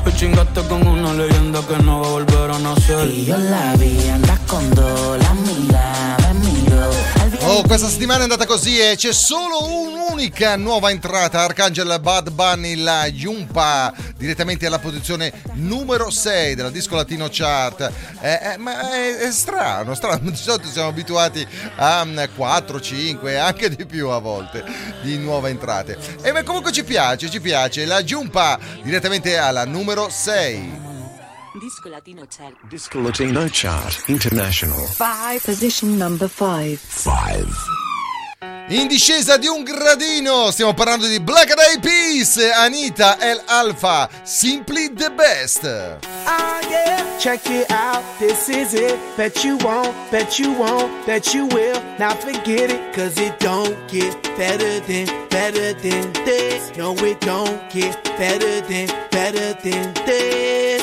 Hoy 0.06 0.14
chingaste 0.14 0.62
con 0.68 0.86
una 0.86 1.14
leyenda 1.14 1.60
que 1.68 1.82
no 1.84 2.02
va 2.02 2.08
a 2.08 2.12
volver 2.12 2.52
a 2.52 2.60
nacer. 2.60 3.10
Y 3.10 3.26
yo 3.26 3.38
la 3.38 3.76
vi, 3.76 4.10
andas 4.10 4.40
con 4.48 4.70
dos, 4.76 5.18
la 5.18 5.34
miro. 5.34 5.93
Oh, 7.46 7.62
questa 7.64 7.90
settimana 7.90 8.20
è 8.20 8.24
andata 8.24 8.46
così 8.46 8.80
e 8.80 8.96
c'è 8.96 9.12
solo 9.12 9.66
un'unica 9.66 10.56
nuova 10.56 10.92
entrata. 10.92 11.42
Arcangel 11.42 12.00
Bad 12.00 12.32
Bunny, 12.32 12.76
la 12.76 13.06
Yumpa, 13.06 13.94
direttamente 14.18 14.66
alla 14.66 14.80
posizione 14.80 15.34
numero 15.56 16.10
6 16.10 16.56
della 16.56 16.70
Disco 16.70 16.96
Latino 16.96 17.28
Chart. 17.30 17.92
Eh, 18.22 18.40
eh, 18.54 18.58
ma 18.58 18.94
è, 18.94 19.18
è 19.18 19.32
strano, 19.32 19.94
strano. 19.94 20.30
Di 20.30 20.38
solito 20.38 20.70
siamo 20.70 20.88
abituati 20.88 21.46
a 21.76 22.06
mm, 22.06 22.20
4, 22.34 22.80
5, 22.80 23.38
anche 23.38 23.70
di 23.70 23.86
più 23.86 24.08
a 24.08 24.20
volte, 24.20 24.64
di 25.02 25.18
nuove 25.18 25.50
entrate. 25.50 25.98
E 26.22 26.32
ma 26.32 26.44
comunque 26.44 26.72
ci 26.72 26.86
piace, 26.86 27.30
ci 27.30 27.42
piace. 27.42 27.86
La 27.86 28.00
Yumpa, 28.00 28.58
direttamente 28.82 29.38
alla 29.38 29.66
numero 29.66 30.08
6. 30.10 30.93
Disco 31.60 31.88
Latino 31.88 32.26
Chart. 32.26 32.56
Disco 32.68 33.00
Latino 33.00 33.48
Chart 33.48 34.04
International. 34.08 34.88
Five. 34.88 35.44
Position 35.44 35.98
number 35.98 36.28
five. 36.28 36.80
In 38.70 38.88
discesa 38.88 39.38
di 39.38 39.48
un 39.48 39.62
gradino, 39.64 40.50
stiamo 40.50 40.74
parlando 40.74 41.06
di 41.06 41.20
Black 41.20 41.54
Eyed 41.56 41.80
Peas, 41.80 42.38
Anita 42.56 43.20
El 43.20 43.42
Alfa, 43.46 44.10
Simply 44.24 44.92
the 44.94 45.12
Best. 45.12 45.66
Ah, 46.26 46.60
yeah. 46.68 47.18
Check 47.20 47.46
it 47.50 47.70
out. 47.70 48.04
This 48.18 48.48
is 48.50 48.74
it. 48.74 48.98
Bet 49.16 49.44
you 49.44 49.58
won't, 49.58 49.94
bet 50.10 50.40
you 50.40 50.54
won't, 50.58 50.90
bet 51.06 51.34
you 51.34 51.46
will. 51.48 51.80
Now 52.00 52.16
forget 52.16 52.72
it, 52.72 52.94
cause 52.94 53.20
it 53.20 53.38
don't 53.40 53.78
get 53.88 54.16
better 54.38 54.80
than, 54.88 55.06
better 55.30 55.74
than 55.74 56.12
this. 56.26 56.72
No, 56.76 56.96
it 56.96 57.20
don't 57.22 57.62
get 57.70 58.04
better 58.18 58.62
than, 58.62 58.88
better 59.12 59.54
than. 59.62 59.94
This 60.06 60.83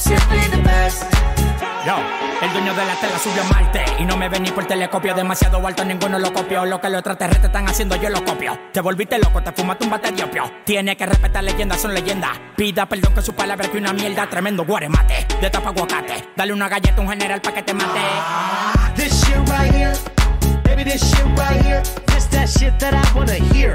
Simply 0.00 0.40
the 0.50 0.56
best. 0.62 1.04
Yo, 1.84 1.94
el 2.40 2.52
dueño 2.52 2.74
de 2.74 2.84
la 2.86 2.94
tela 2.94 3.18
subió 3.18 3.42
a 3.42 3.44
Marte 3.46 3.84
Y 3.98 4.04
no 4.04 4.16
me 4.16 4.28
ven 4.28 4.42
ni 4.42 4.50
por 4.50 4.64
telescopio. 4.64 5.14
Demasiado 5.14 5.64
alto, 5.66 5.84
ninguno 5.84 6.18
lo 6.18 6.32
copió. 6.32 6.64
Lo 6.64 6.80
que 6.80 6.88
los 6.88 7.00
extraterrestres 7.00 7.46
están 7.46 7.68
haciendo, 7.68 7.96
yo 7.96 8.08
lo 8.08 8.24
copio. 8.24 8.58
Te 8.72 8.80
volviste 8.80 9.18
loco, 9.18 9.42
te 9.42 9.52
fumaste 9.52 9.84
un 9.84 9.90
bate 9.90 10.10
de 10.12 10.24
opio. 10.24 10.50
Tiene 10.64 10.96
que 10.96 11.04
respetar 11.04 11.44
leyendas, 11.44 11.82
son 11.82 11.92
leyendas. 11.92 12.30
Pida 12.56 12.86
perdón 12.86 13.14
que 13.14 13.20
su 13.20 13.34
palabra 13.34 13.68
que 13.68 13.76
una 13.76 13.92
mierda. 13.92 14.26
Tremendo 14.26 14.64
guaremate, 14.64 15.26
de 15.38 15.50
tapa 15.50 15.68
aguacate. 15.68 16.30
Dale 16.34 16.54
una 16.54 16.68
galleta 16.68 16.96
a 16.96 17.00
un 17.00 17.10
general 17.10 17.42
pa' 17.42 17.52
que 17.52 17.62
te 17.62 17.74
mate. 17.74 18.00
This 18.96 19.12
shit 19.22 19.36
right 19.50 19.70
here, 19.70 19.92
baby, 20.64 20.82
this 20.82 21.02
shit 21.02 21.26
right 21.36 21.62
here. 21.62 21.82
This 22.06 22.26
that 22.30 22.48
shit 22.48 22.78
that 22.78 22.94
I 22.94 23.14
wanna 23.14 23.34
hear. 23.34 23.74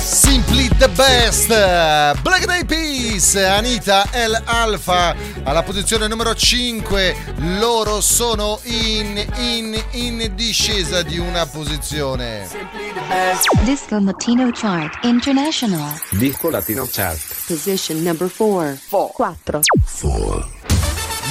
Simply 0.00 0.68
the 0.78 0.88
best. 0.88 1.48
Black 2.22 2.46
Day 2.46 2.64
Peace 2.64 3.44
Anita 3.44 4.06
El 4.12 4.40
Alfa 4.44 5.14
alla 5.42 5.62
posizione 5.62 6.06
numero 6.06 6.34
5 6.34 7.16
loro 7.58 8.00
sono 8.00 8.60
in, 8.64 9.24
in, 9.36 9.82
in 9.92 10.32
discesa 10.34 11.02
di 11.02 11.18
una 11.18 11.46
posizione 11.46 12.48
Disco 13.64 13.98
Latino 13.98 14.50
Chart 14.52 15.04
International. 15.04 15.94
Disco 16.10 16.50
Latino 16.50 16.86
Chart. 16.90 17.18
Position 17.46 18.02
number 18.02 18.30
4. 18.30 18.78
4. 19.12 19.60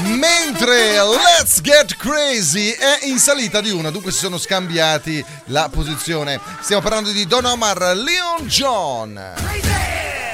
Mentre 0.04 1.02
Let's 1.02 1.62
Get 1.62 1.96
Crazy 1.98 2.72
è 2.72 3.00
in 3.04 3.20
salita 3.20 3.62
di 3.62 3.72
una 3.72 3.92
dunque 3.92 4.12
si 4.12 4.20
sono 4.20 4.38
scambiati 4.38 5.24
la 5.46 5.70
posizione. 5.72 6.40
Stiamo 6.62 6.82
parlando 6.82 7.12
di 7.12 7.26
Don 7.26 7.46
Omar 7.46 7.96
Leon 7.96 8.48
John. 8.48 9.34
¿Qué 9.36 10.27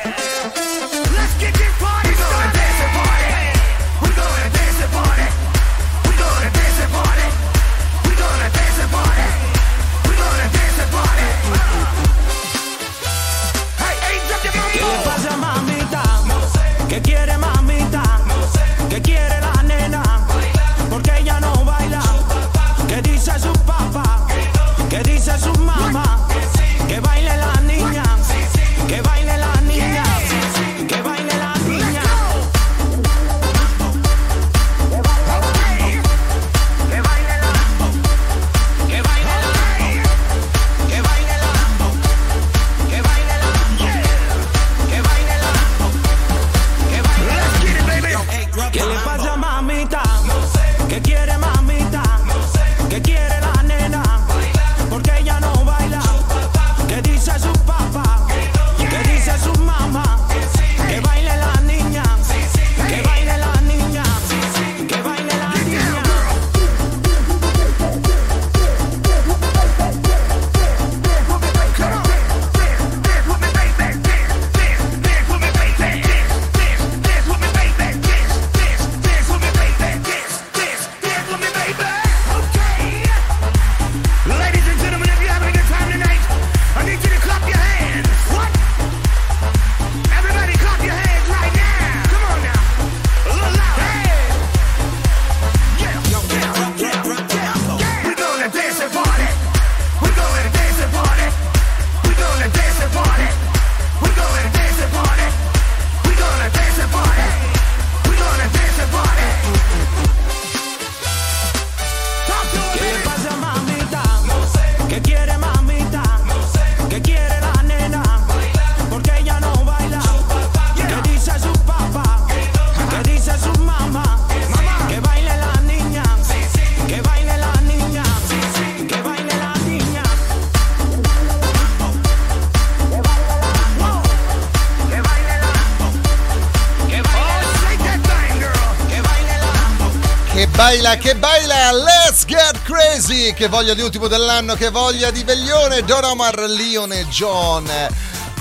Baila 140.73 140.95
che 140.95 141.13
baila, 141.13 141.71
let's 141.71 142.25
get 142.25 142.59
crazy! 142.63 143.31
Che 143.35 143.47
voglia 143.47 143.75
di 143.75 143.83
ultimo 143.83 144.07
dell'anno, 144.07 144.55
che 144.55 144.71
voglia 144.71 145.11
di 145.11 145.23
veglione, 145.23 145.83
Don 145.83 146.03
Omar, 146.03 146.35
Leone, 146.49 147.05
John. 147.09 147.69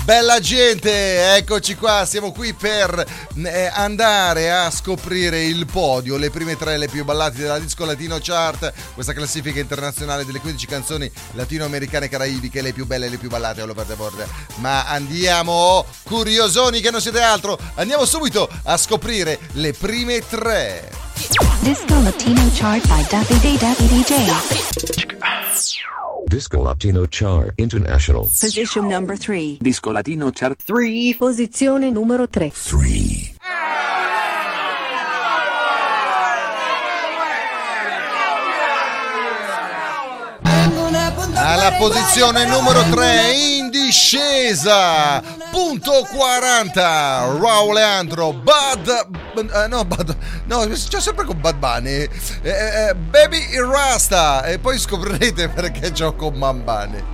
Bella 0.03 0.41
gente, 0.41 1.37
eccoci 1.37 1.75
qua, 1.75 2.05
siamo 2.05 2.33
qui 2.33 2.53
per 2.53 3.05
eh, 3.37 3.71
andare 3.73 4.51
a 4.51 4.69
scoprire 4.69 5.45
il 5.45 5.65
podio, 5.65 6.17
le 6.17 6.29
prime 6.29 6.57
tre, 6.57 6.77
le 6.77 6.89
più 6.89 7.05
ballate 7.05 7.37
della 7.37 7.57
Disco 7.57 7.85
Latino 7.85 8.19
Chart, 8.21 8.73
questa 8.95 9.13
classifica 9.13 9.61
internazionale 9.61 10.25
delle 10.25 10.41
15 10.41 10.67
canzoni 10.67 11.09
latinoamericane 11.35 12.07
e 12.07 12.09
caraibiche, 12.09 12.61
le 12.61 12.73
più 12.73 12.85
belle 12.85 13.05
e 13.05 13.09
le 13.09 13.17
più 13.17 13.29
ballate 13.29 13.61
all 13.61 13.69
over 13.69 13.85
the 13.85 13.95
board. 13.95 14.27
Ma 14.55 14.83
andiamo, 14.87 15.85
curiosoni 16.03 16.81
che 16.81 16.91
non 16.91 16.99
siete 16.99 17.21
altro, 17.21 17.57
andiamo 17.75 18.03
subito 18.03 18.49
a 18.63 18.75
scoprire 18.75 19.39
le 19.53 19.71
prime 19.71 20.19
tre. 20.27 20.91
Disco 21.59 22.01
Latino 22.01 22.51
Chart 22.53 22.85
by 22.87 23.05
Daffy 23.07 23.57
Daffy 23.57 23.87
DJ. 23.87 25.92
Disco 26.33 26.63
Latino 26.63 27.05
Chart 27.05 27.53
International. 27.57 28.23
Position 28.23 28.87
number 28.87 29.15
3. 29.15 29.59
Disco 29.61 29.91
Latino 29.91 30.31
Chart 30.31 30.57
3. 30.65 31.15
Posizione 31.15 31.91
numero 31.91 32.27
3. 32.27 32.51
Alla 41.53 41.73
posizione 41.73 42.45
numero 42.47 42.81
3 42.89 43.31
in 43.31 43.69
discesa, 43.69 45.21
punto 45.51 46.03
40, 46.11 47.37
Raul 47.39 47.75
Leandro, 47.75 48.33
Bad, 48.33 49.07
eh, 49.35 49.67
no, 49.67 49.85
Bad, 49.85 50.17
no, 50.45 50.67
c'è 50.67 50.99
sempre 50.99 51.25
con 51.25 51.39
Bad 51.39 51.57
Bunny, 51.57 52.09
eh, 52.41 52.49
eh, 52.49 52.95
Baby 52.95 53.55
Rasta, 53.59 54.45
e 54.45 54.57
poi 54.57 54.79
scoprirete 54.79 55.49
perché 55.53 55.91
gioco 55.91 56.31
con 56.31 56.39
Man 56.39 57.12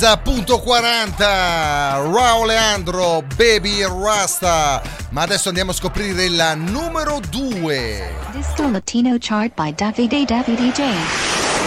Punto 0.00 0.62
6.40 0.64 2.10
Raul 2.10 2.46
Leandro 2.46 3.22
Baby 3.36 3.82
Rasta. 3.82 4.80
Ma 5.10 5.20
adesso 5.20 5.48
andiamo 5.48 5.72
a 5.72 5.74
scoprire 5.74 6.30
la 6.30 6.54
numero 6.54 7.20
2 7.28 8.14
Disco 8.32 8.70
Latino 8.70 9.16
Chart 9.18 9.52
by 9.54 9.74
Davide 9.74 10.24
Davide 10.24 10.72
J. 10.72 10.84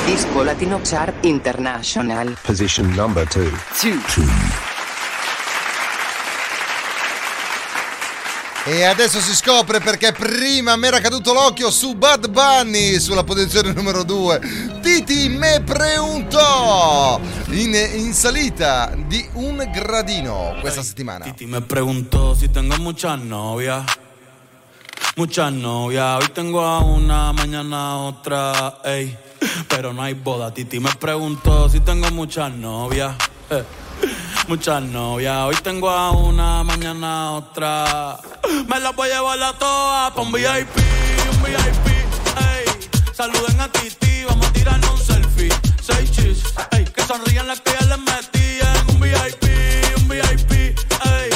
Disco 0.05 0.41
Latino 0.41 0.79
Chart 0.84 1.13
International. 1.21 2.36
Position 2.41 2.91
number 2.95 3.27
2 3.27 3.51
2 3.84 4.72
E 8.66 8.86
adesso 8.86 9.20
si 9.20 9.36
scopre 9.36 9.82
perché 9.82 10.14
prima 10.14 10.78
mi 10.78 10.88
era 10.88 11.01
caduto 11.01 11.34
l'occhio 11.34 11.70
su 11.70 11.95
Bad 11.95 12.30
Bunny 12.30 12.97
sulla 12.97 13.26
posizione 13.26 13.74
numero 13.74 14.03
2. 14.03 14.80
Titi 14.82 15.28
me 15.28 15.61
preguntò 15.66 17.20
in, 17.49 17.74
in 17.74 18.14
salita 18.14 18.93
di 18.95 19.28
un 19.34 19.70
gradino 19.70 20.55
questa 20.61 20.82
settimana. 20.82 21.26
Titi 21.26 21.45
me 21.45 21.59
preguntó 21.59 22.36
si 22.36 22.49
tengo 22.49 22.78
muchas 22.78 23.20
novias. 23.20 23.84
Muchas 25.18 25.51
novias. 25.51 26.24
Hoy 26.24 26.30
tengo 26.30 26.66
a 26.66 26.78
una, 26.80 27.34
mañana 27.34 27.91
a 27.91 27.97
otra. 27.97 28.80
Ey. 28.86 29.14
Pero 29.68 29.91
no 29.91 30.03
hay 30.03 30.14
boda. 30.14 30.53
Titi 30.53 30.80
me 30.80 30.95
preguntó 30.97 31.68
si 31.68 31.82
tengo 31.82 32.09
muchas 32.11 32.49
novias. 32.53 33.14
Eh. 33.49 33.82
Muchas 34.48 34.82
novias. 34.84 35.38
Hoy 35.46 35.56
tengo 35.64 35.89
a 35.89 36.12
una, 36.12 36.64
mañana 36.64 37.32
otra. 37.32 38.18
Me 38.68 38.80
las 38.80 38.96
voy 38.96 39.10
a 39.10 39.16
llevar 39.16 39.41
a 39.41 39.54
todas 39.54 40.12
pa' 40.12 40.22
un 40.22 40.32
VIP, 40.32 40.78
un 41.32 41.44
VIP. 41.44 41.88
Ey. 41.88 42.89
Saluden 43.14 43.62
a 43.62 43.70
Titi, 43.70 44.26
vamos 44.28 44.46
a 44.46 44.54
tirarnos 44.54 44.91
un 44.91 45.00
selfie. 45.00 45.50
Seis 45.82 46.12
chis, 46.12 46.44
ey. 46.72 46.84
Que 46.84 47.04
sonrían 47.04 47.48
las 47.48 47.62
que 47.62 47.72
ya 47.72 47.86
les 47.86 48.00
metí 48.00 48.60
en 48.60 48.96
un 48.96 49.00
VIP, 49.00 49.44
un 49.98 50.10
VIP. 50.10 50.52
Ey. 50.52 51.30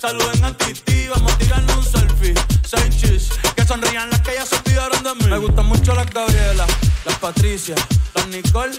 Saluden 0.00 0.44
a 0.44 0.56
Titi, 0.56 1.08
vamos 1.08 1.32
a 1.32 1.38
tirarnos 1.38 1.76
un 1.76 1.84
selfie. 1.84 2.34
Seis 2.66 2.96
chis, 2.96 3.28
que 3.54 3.64
sonrían 3.66 4.08
las 4.08 4.20
que 4.22 4.34
ya 4.34 4.46
se 4.46 4.56
olvidaron 4.56 5.02
de 5.02 5.14
mí. 5.16 5.26
Me 5.30 5.38
gustan 5.38 5.66
mucho 5.66 5.94
las 5.94 6.10
Gabriela, 6.10 6.66
las 7.04 7.18
Patricia, 7.18 7.74
las 8.14 8.26
Nicole, 8.28 8.78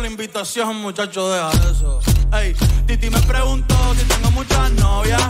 La 0.00 0.08
invitación, 0.08 0.76
muchacho, 0.76 1.28
deja 1.30 1.50
eso. 1.70 2.00
Ey, 2.32 2.54
Titi 2.86 3.08
me 3.08 3.20
preguntó 3.20 3.74
si 3.94 4.04
tengo 4.04 4.30
muchas 4.32 4.70
novias. 4.72 5.22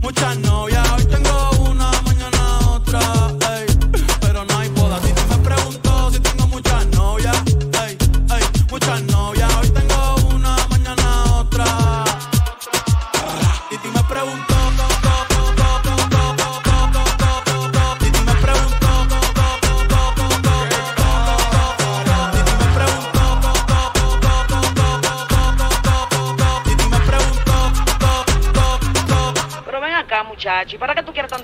Muchas 0.00 0.38
novias, 0.38 0.86
hoy 0.92 1.04
tengo 1.04 1.50
una, 1.70 1.90
mañana 2.02 2.70
otra. 2.70 3.00
Ey, 3.56 3.66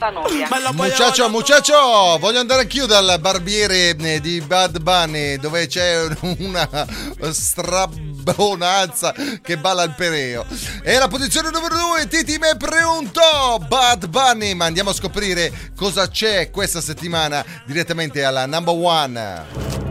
tanta 0.03 0.11
novia? 0.11 0.49
Muchacho, 0.73 1.29
muchacho, 1.29 2.19
voglio 2.19 2.41
andare 2.41 2.63
anch'io 2.63 2.87
dal 2.87 3.19
barbiere 3.21 3.97
eh, 3.97 4.21
di 4.21 4.41
Bad 4.41 4.81
Bunny 4.81 5.37
dove 5.37 5.69
c'è 5.69 6.05
una 6.39 6.69
strabonanza 7.31 9.15
che 9.41 9.57
balla 9.59 9.85
il 9.85 9.95
pereo. 9.97 10.45
E 10.83 10.99
la 10.99 11.07
posizione 11.09 11.51
numero 11.51 11.77
due, 11.77 12.09
Titi 12.09 12.39
me 12.39 12.57
preguntò 12.57 13.59
Bad 13.59 14.09
Bunny, 14.09 14.55
ma 14.55 14.65
andiamo 14.65 14.91
a 14.91 14.95
scoprire 14.95 15.53
cosa 15.77 16.09
c'è 16.09 16.51
questa 16.51 16.81
settimana 16.81 17.45
direttamente 17.65 18.25
alla 18.25 18.47
number 18.47 18.75
one. 18.75 19.91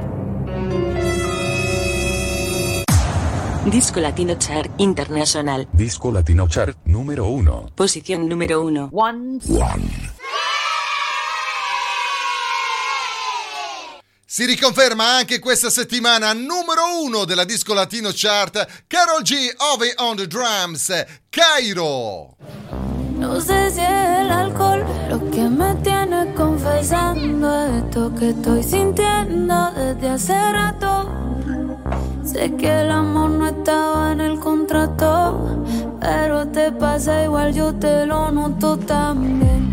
Disco 3.66 4.00
Latino 4.00 4.36
Chart 4.38 4.72
Internacional. 4.78 5.68
Disco 5.72 6.12
Latino 6.12 6.48
Chart 6.48 6.76
número 6.86 7.28
1. 7.28 7.74
Posición 7.76 8.28
número 8.28 8.64
1. 8.64 8.90
One. 8.92 9.40
Si 14.26 14.46
riconferma 14.46 15.18
anche 15.18 15.40
questa 15.40 15.70
settimana 15.70 16.34
numero 16.34 17.04
uno 17.04 17.26
della 17.26 17.44
Disco 17.44 17.76
Latino 17.76 18.12
Chart, 18.12 18.86
Carol 18.88 19.22
G. 19.22 19.54
Ove 19.58 19.94
on 19.98 20.16
the 20.16 20.26
drums, 20.26 20.92
Cairo. 21.30 22.36
No 23.20 23.40
sé 23.40 23.70
si 23.70 23.80
es 23.80 24.20
el 24.22 24.32
alcohol 24.32 24.84
lo 25.08 25.30
que 25.30 25.48
me 25.48 25.76
tiene 25.84 26.34
confesando 26.34 27.66
esto 27.78 28.12
que 28.16 28.30
estoy 28.30 28.64
sintiendo 28.64 29.72
desde 29.76 30.10
hace 30.10 30.34
rato. 30.52 31.22
Sé 32.32 32.50
que 32.56 32.82
el 32.84 32.90
amor 32.92 33.30
no 33.32 33.46
estaba 33.46 34.14
en 34.14 34.22
el 34.22 34.40
contrato, 34.40 35.66
pero 36.00 36.48
te 36.48 36.72
pasa 36.72 37.26
igual, 37.26 37.54
yo 37.54 37.76
te 37.76 38.06
lo 38.06 38.32
noto 38.32 38.78
también. 38.78 39.71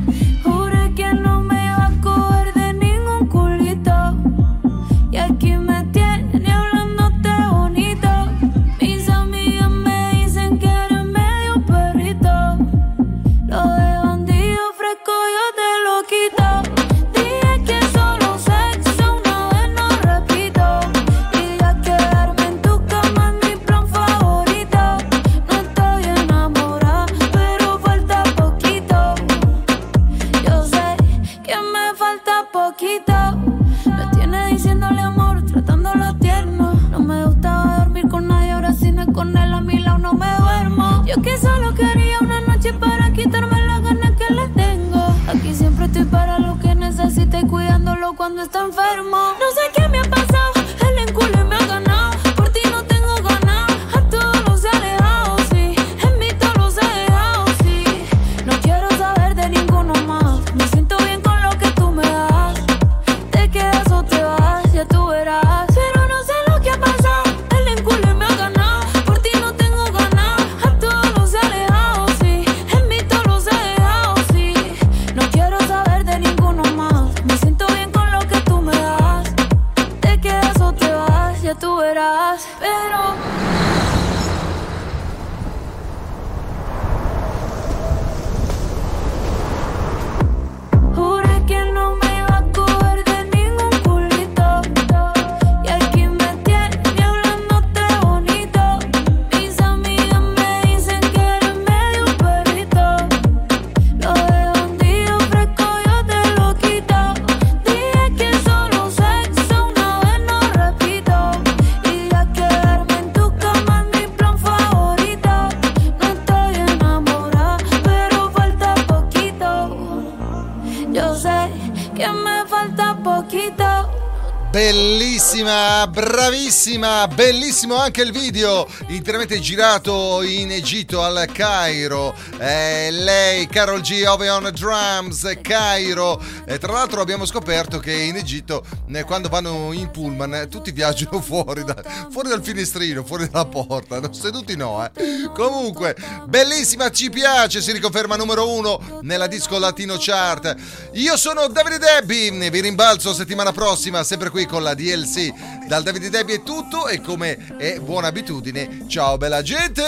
Bravissima, 126.69 127.09
bellissimo 127.09 127.77
anche 127.77 128.03
il 128.03 128.13
video 128.13 128.69
interamente 128.89 129.41
girato 129.41 130.21
in 130.23 130.51
Egitto 130.51 131.03
al 131.03 131.27
Cairo. 131.33 132.15
Eh, 132.39 132.91
lei, 132.91 133.47
Carol 133.47 133.81
G, 133.81 134.05
Ove 134.07 134.29
on 134.29 134.51
Drums, 134.55 135.39
Cairo. 135.41 136.23
E 136.45 136.59
tra 136.59 136.73
l'altro 136.73 137.01
abbiamo 137.01 137.25
scoperto 137.25 137.79
che 137.79 137.93
in 137.93 138.17
Egitto, 138.17 138.65
eh, 138.93 139.05
quando 139.05 139.31
vanno 139.31 139.73
in 139.73 139.91
pullman, 139.91 140.35
eh, 140.35 140.49
tutti 140.49 140.71
viaggiano 140.71 141.21
fuori, 141.23 141.65
da- 141.65 141.83
fuori 142.11 142.29
dal 142.29 142.43
finestrino, 142.43 143.03
fuori 143.03 143.29
dalla 143.31 143.47
porta. 143.47 143.99
No, 143.99 144.13
seduti 144.13 144.55
no, 144.55 144.85
eh. 144.85 144.91
Comunque, 145.33 145.97
bellissima, 146.27 146.91
ci 146.91 147.09
piace, 147.09 147.63
si 147.63 147.73
riconferma 147.73 148.17
numero 148.17 148.51
uno 148.51 149.01
nella 149.03 149.27
disco 149.27 149.59
latino 149.59 149.97
chart. 149.99 150.55
Io 150.93 151.17
sono 151.17 151.47
Davide 151.49 151.79
Debbie, 151.79 152.51
vi 152.51 152.61
rimbalzo 152.61 153.15
settimana 153.15 153.53
prossima, 153.53 154.05
sempre 154.05 154.29
qui 154.29 154.45
con 154.45 154.63
la 154.63 154.75
DLC. 154.75 155.58
Dal 155.69 155.83
Davide 155.83 156.09
Debbie 156.09 156.37
è 156.37 156.43
tutto 156.43 156.89
e 156.89 157.03
come 157.03 157.37
è 157.59 157.79
buona 157.79 158.07
abitudine, 158.07 158.87
ciao 158.89 159.19
bella 159.19 159.43
gente! 159.43 159.83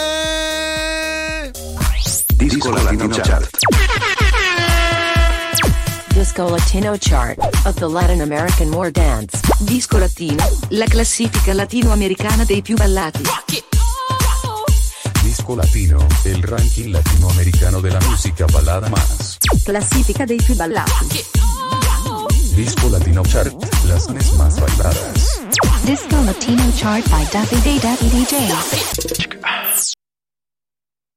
Disco 2.35 2.69
Latino 2.69 3.07
Chart. 3.07 3.49
Disco 6.13 6.49
Latino 6.49 6.95
Chart 6.99 7.39
of 7.65 7.73
the 7.73 7.87
Latin 7.87 8.21
American 8.21 8.71
War 8.71 8.91
Dance. 8.91 9.39
Disco 9.57 9.97
latino, 9.97 10.47
la 10.69 10.85
classifica 10.85 11.51
latinoamericana 11.51 12.45
dei 12.45 12.61
più 12.61 12.75
ballati. 12.75 13.23
Disco 15.23 15.55
Latino, 15.55 16.05
el 16.25 16.43
ranking 16.43 16.91
latinoamericano 16.91 17.81
de 17.81 17.89
la 17.89 17.99
música 18.01 18.45
balada 18.51 18.87
más. 18.87 19.37
Classifica 19.63 20.25
dei 20.25 20.39
più 20.43 20.53
ballati. 20.53 21.25
Disco 22.53 22.87
Latino 22.87 23.23
Chart, 23.23 23.51
las 23.87 24.07
más 24.35 24.59
bailadas. 24.59 25.30
Disco 25.85 26.21
Latino 26.21 26.71
chart 26.71 27.03
by 27.09 27.23
Duffy 27.25 27.59
Day 27.61 27.79
Duffy 27.79 28.07
DJ. 28.09 30.00